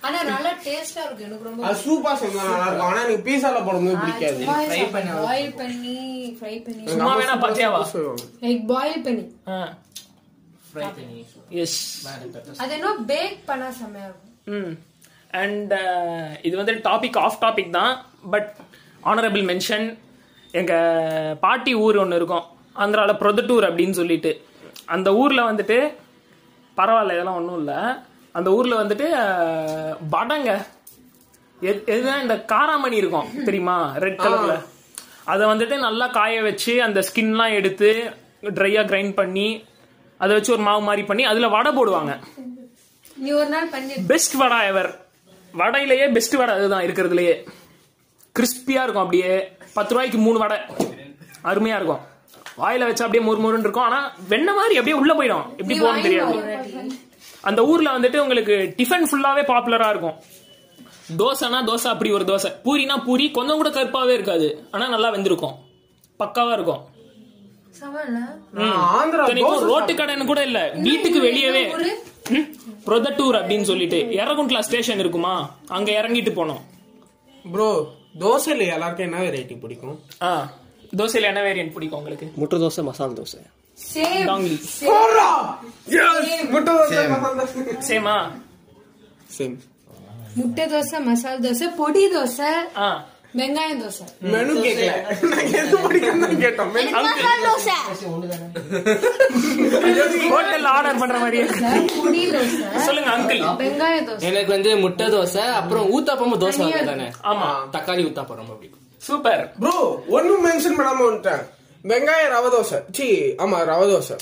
[0.00, 1.24] ஆனா நல்லா டேஸ்டா இருக்கு.
[1.24, 2.88] எனக்கு ரொம்ப அது சூப்பா செஞ்சா நல்லா இருக்கும்.
[2.88, 4.44] ஆனா எனக்கு பீஸால போடும்போது பிடிக்காது.
[5.24, 5.96] பாயில் பண்ணி
[6.38, 7.80] ஃப்ரை பண்ணி சும்மா வேணா பாத்தியாவா?
[8.42, 9.24] லைக் பாயில் பண்ணி.
[10.74, 11.16] இருக்கும்.
[14.44, 14.78] ம்.
[15.30, 15.74] அண்ட்
[16.42, 18.06] இது வந்து டாபிக் ஆஃப் டாபிக் தான்.
[18.30, 18.54] பட்
[19.04, 19.98] ஆனரபிள் மென்ஷன்
[20.50, 22.42] எங்க பாட்டி ஊர் ஒன்று இருக்கும்.
[22.76, 24.44] ஆந்திரால ப்ரொதட்டூர் அப்படின்னு சொல்லிட்டு.
[24.84, 25.94] அந்த ஊர்ல வந்துட்டு
[26.76, 27.92] பரவாயில்ல இதெல்லாம் ஒன்றும் இல்லை.
[28.32, 29.16] அந்த ஊர்ல வந்துட்டு
[31.62, 33.94] எது- எதுதான் இந்த காராமணி இருக்கும் தெரியுமா?
[33.96, 34.64] ரெட் கலர்ல
[35.24, 39.64] அதை வந்துட்டு நல்லா காய வச்சு அந்த ஸ்கின்லாம் எடுத்து ட்ரையா கிரைண்ட் பண்ணி
[40.18, 42.18] அதை வச்சு ஒரு மாவு மாதிரி பண்ணி அதுல வடை போடுவாங்க.
[43.16, 45.06] நீ ஒரு நாள் பண்ணி பெஸ்ட் வடை எவர்
[45.58, 47.48] வடையிலேயே பெஸ்ட் வடை அதுதான் இருக்கிறதுலயே.
[48.38, 49.52] கிறிஸ்பியா இருக்கும் அப்படியே.
[49.74, 50.58] பத்து ரூபாய்க்கு மூணு வடை.
[51.44, 51.98] அருமையா இருக்கும்.
[52.58, 53.82] வாயில வச்சா அப்படியே மொறு மொறுன்னு இருக்கும்.
[53.82, 55.50] ஆனா வெண்ணெய் மாதிரி அப்படியே உள்ள போயிடும்.
[55.50, 56.88] எப்படி போகணும் தெரியாது.
[57.40, 60.14] அந்த ஊர்ல வந்துட்டு உங்களுக்கு டிஃபன் ஃபுல்லாவே பாப்புலரா இருக்கும்.
[61.18, 62.52] தோசைனா தோசை அப்படி ஒரு தோசை.
[62.64, 63.30] பூரினா பூரி.
[63.30, 64.68] கொஞ்சம் கூட கருப்பாவே இருக்காது.
[64.70, 65.54] ஆனா நல்லா வெந்திருக்கும்.
[66.18, 66.84] பக்காவா இருக்கும்.
[69.60, 70.70] ரோட்டு கடைன்னு கூட இல்ல.
[70.78, 71.62] வீட்டுக்கு வெளியவே.
[72.30, 72.48] ம்,
[72.86, 73.96] புரொதட்டூர் அப்படின்னு சொல்லிட்டு.
[73.96, 75.34] எரகுண்ட்லா ஸ்டேஷன் இருக்குமா?
[75.68, 76.62] அங்க இறங்கிட்டு போனோம்.
[77.52, 77.68] ப்ரோ
[78.18, 80.00] தோசையில எல்லாருக்கும் என்ன வெரைட்டி பிடிக்கும்?
[80.22, 80.52] ஆ
[80.96, 82.26] தோசையில என்ன வேரியன்ட் பிடிக்கும் உங்களுக்கு?
[82.36, 83.40] முட்டை தோசை மசாலா தோசை.
[84.26, 84.56] டாங்லி
[86.50, 87.62] முட்டை தோசை மசாலா தோசை.
[87.88, 88.16] சேமா
[89.38, 89.56] சேம்
[90.34, 92.50] முட்டை தோசை மசாலா தோசை பொடி தோசை.
[92.76, 92.88] ஆ.
[93.36, 94.04] வெங்காயம் தோசை.
[94.32, 94.92] மெனு கேட்கல
[95.30, 96.70] நான் எது பிடிக்கும் கேட்டோம்.
[96.72, 97.74] மெனு மசாலா தோசை.
[100.32, 101.42] ஹோட்டல்ல ஆர்டர் பண்ற தோசை.
[102.86, 104.20] சொல்லுங்க அங்கிள் வெங்காய தோசை.
[104.20, 107.50] எனக்கு வந்து முட்டை தோசை அப்புறம் ஊத்தாப்பமும் தோசை தானே ஆமா.
[107.72, 108.84] தக்காளி ஊத்தாப்பம் ரொம்ப பிடிக்கும்.
[108.96, 109.44] சூப்பர்.
[109.60, 109.76] ப்ரோ
[110.08, 111.44] ஒன்னும் மென்ஷன் பண்ணாம வந்துட்டேன்.
[111.84, 113.06] வெங்காய ரவை தோசை சி
[113.42, 114.14] ஆமா ரவை தோசை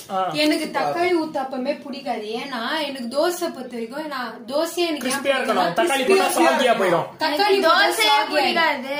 [0.42, 2.26] எனக்கு தக்காளி ஊத்தாப்பமே பிடிக்காது.
[2.40, 5.10] ஏன்னா எனக்கு தோசை பொறுத்த வரைக்கும் நான் தோசையே எனக்கு
[5.78, 6.04] தக்காளி
[6.80, 7.06] போயிடும்.
[7.22, 8.96] தக்காளி தோசை தோசை பிடிக்காது.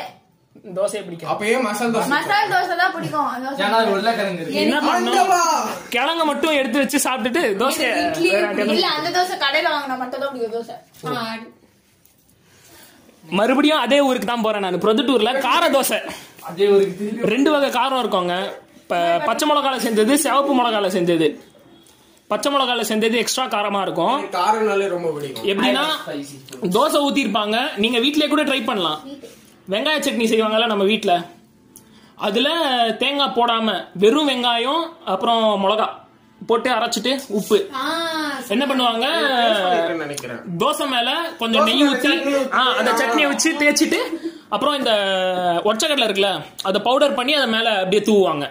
[0.78, 2.08] தோசையை பிடிக்கும் அப்ப ஏன் மசாலா தோசை.
[2.14, 3.28] மசாலா தோசை தான் பிடிக்கும்.
[3.44, 5.18] தோசை ஏன்னா உருளைக்கிழங்கு என்ன பண்ணணும்?
[5.18, 5.42] அங்கவா?
[5.94, 7.88] கிழங்க மட்டும் எடுத்து வச்சு சாப்பிட்டுட்டு தோசை
[8.70, 10.76] இல்ல அந்த தோசை கடையில வாங்கினா மட்டும் தான் பிடிக்கும் தோசை.
[13.24, 14.82] மறுபடியும் அதே ஊருக்கு தான் போறேன் நான்.
[14.82, 15.98] புரொதுட்டூர்ல கார தோசை.
[17.22, 18.52] ரெண்டு வகை காரம் இருக்கோங்க.
[18.86, 21.40] ப- பச்சை மிளகால செஞ்சது சிவப்பு மிளகால செஞ்சது.
[22.28, 24.24] பச்சை மிளகால செஞ்சது எக்ஸ்ட்ரா காரமா இருக்கும்.
[24.24, 25.44] காரம்னாலே ரொம்ப பிடிக்கும்.
[25.44, 25.84] எப்படின்னா
[26.62, 29.00] தோசை ஊத்திருப்பாங்க நீங்க வீட்லயே கூட ட்ரை பண்ணலாம்.
[29.70, 31.22] வெங்காய சட்னி செய்வாங்கல்ல நம்ம வீட்ல.
[32.14, 32.50] அதுல
[32.98, 35.88] தேங்காய் போடாம வெறும் வெங்காயம் அப்புறம் மிளகா
[36.46, 37.70] போட்டு அரைச்சிட்டு உப்பு.
[38.48, 39.06] என்ன பண்ணுவாங்க?
[39.94, 40.40] நினைக்கிறேன்.
[40.58, 43.96] தோசை மேல கொஞ்சம் நெய் ஊத்தி ஆ அந்த சட்னியை வச்சு தேய்ச்சிட்டு
[44.48, 44.92] அப்புறம் இந்த
[45.64, 46.30] ஒற்றைக்கடலை இருக்குல்ல
[46.62, 48.46] அதை பவுடர் பண்ணி அதை மேல அப்படியே தூவுவாங்க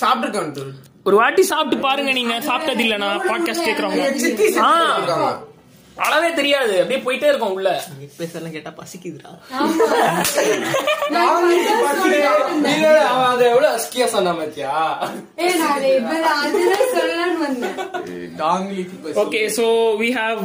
[0.00, 0.72] சாப்பிட்டுருக்கேன்.
[1.04, 5.51] ஒரு வாட்டி சாப்பிட்டு பாருங்க நீங்க சாப்பிட்டது இல்லைனா பாட்காஸ்ட் சாப்பிட்டுருக்காங்க.
[5.96, 6.82] அளவே தெரியாது.
[6.82, 7.82] அப்படியே போயிட்டே இருக்கும் உள்ள.
[8.16, 9.30] பேசலாம் கேட்டா பசிக்குதுடா.
[13.04, 14.32] அவன் அதை எவ்வளவு அஸ்கியா சொன்ன
[19.14, 19.66] okay so
[20.00, 20.42] we have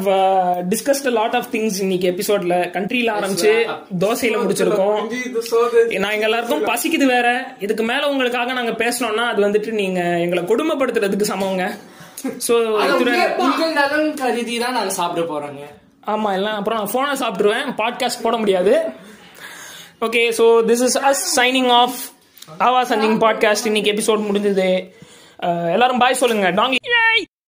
[0.69, 3.53] discussed lot of things இன்னைக்கு எபிசோட்ல கண்ட்ரில ஆரம்பிச்சு
[3.99, 4.99] தோசையில முடிச்சிருக்கோம்.
[5.97, 7.55] எங்க எல்லாருக்கும் பசிக்குது வேற.
[7.60, 11.65] இதுக்கு மேல உங்களுக்காக நாங்க பேசணும்னா அது வந்துட்டு நீங்க எங்களை கொடுமைப்படுத்துறதுக்கு சமங்க
[13.80, 15.63] நலன் கருதி தான் நாங்க சாப்பிட போறோங்க.
[16.13, 17.67] ஆமா எல்லாம் அப்புறம் நான் போனை சாப்பிட்டுருவேன்.
[17.82, 18.73] பாட்காஸ்ட் போட முடியாது.
[20.06, 21.97] Okay so this is us signing off
[22.67, 24.69] Aava something podcast இன்னைக்கு எபிசோட் முடிஞ்சது.
[25.75, 26.47] எல்லாரும் பாய் சொல்லுங்க.
[26.60, 26.80] டாங்கி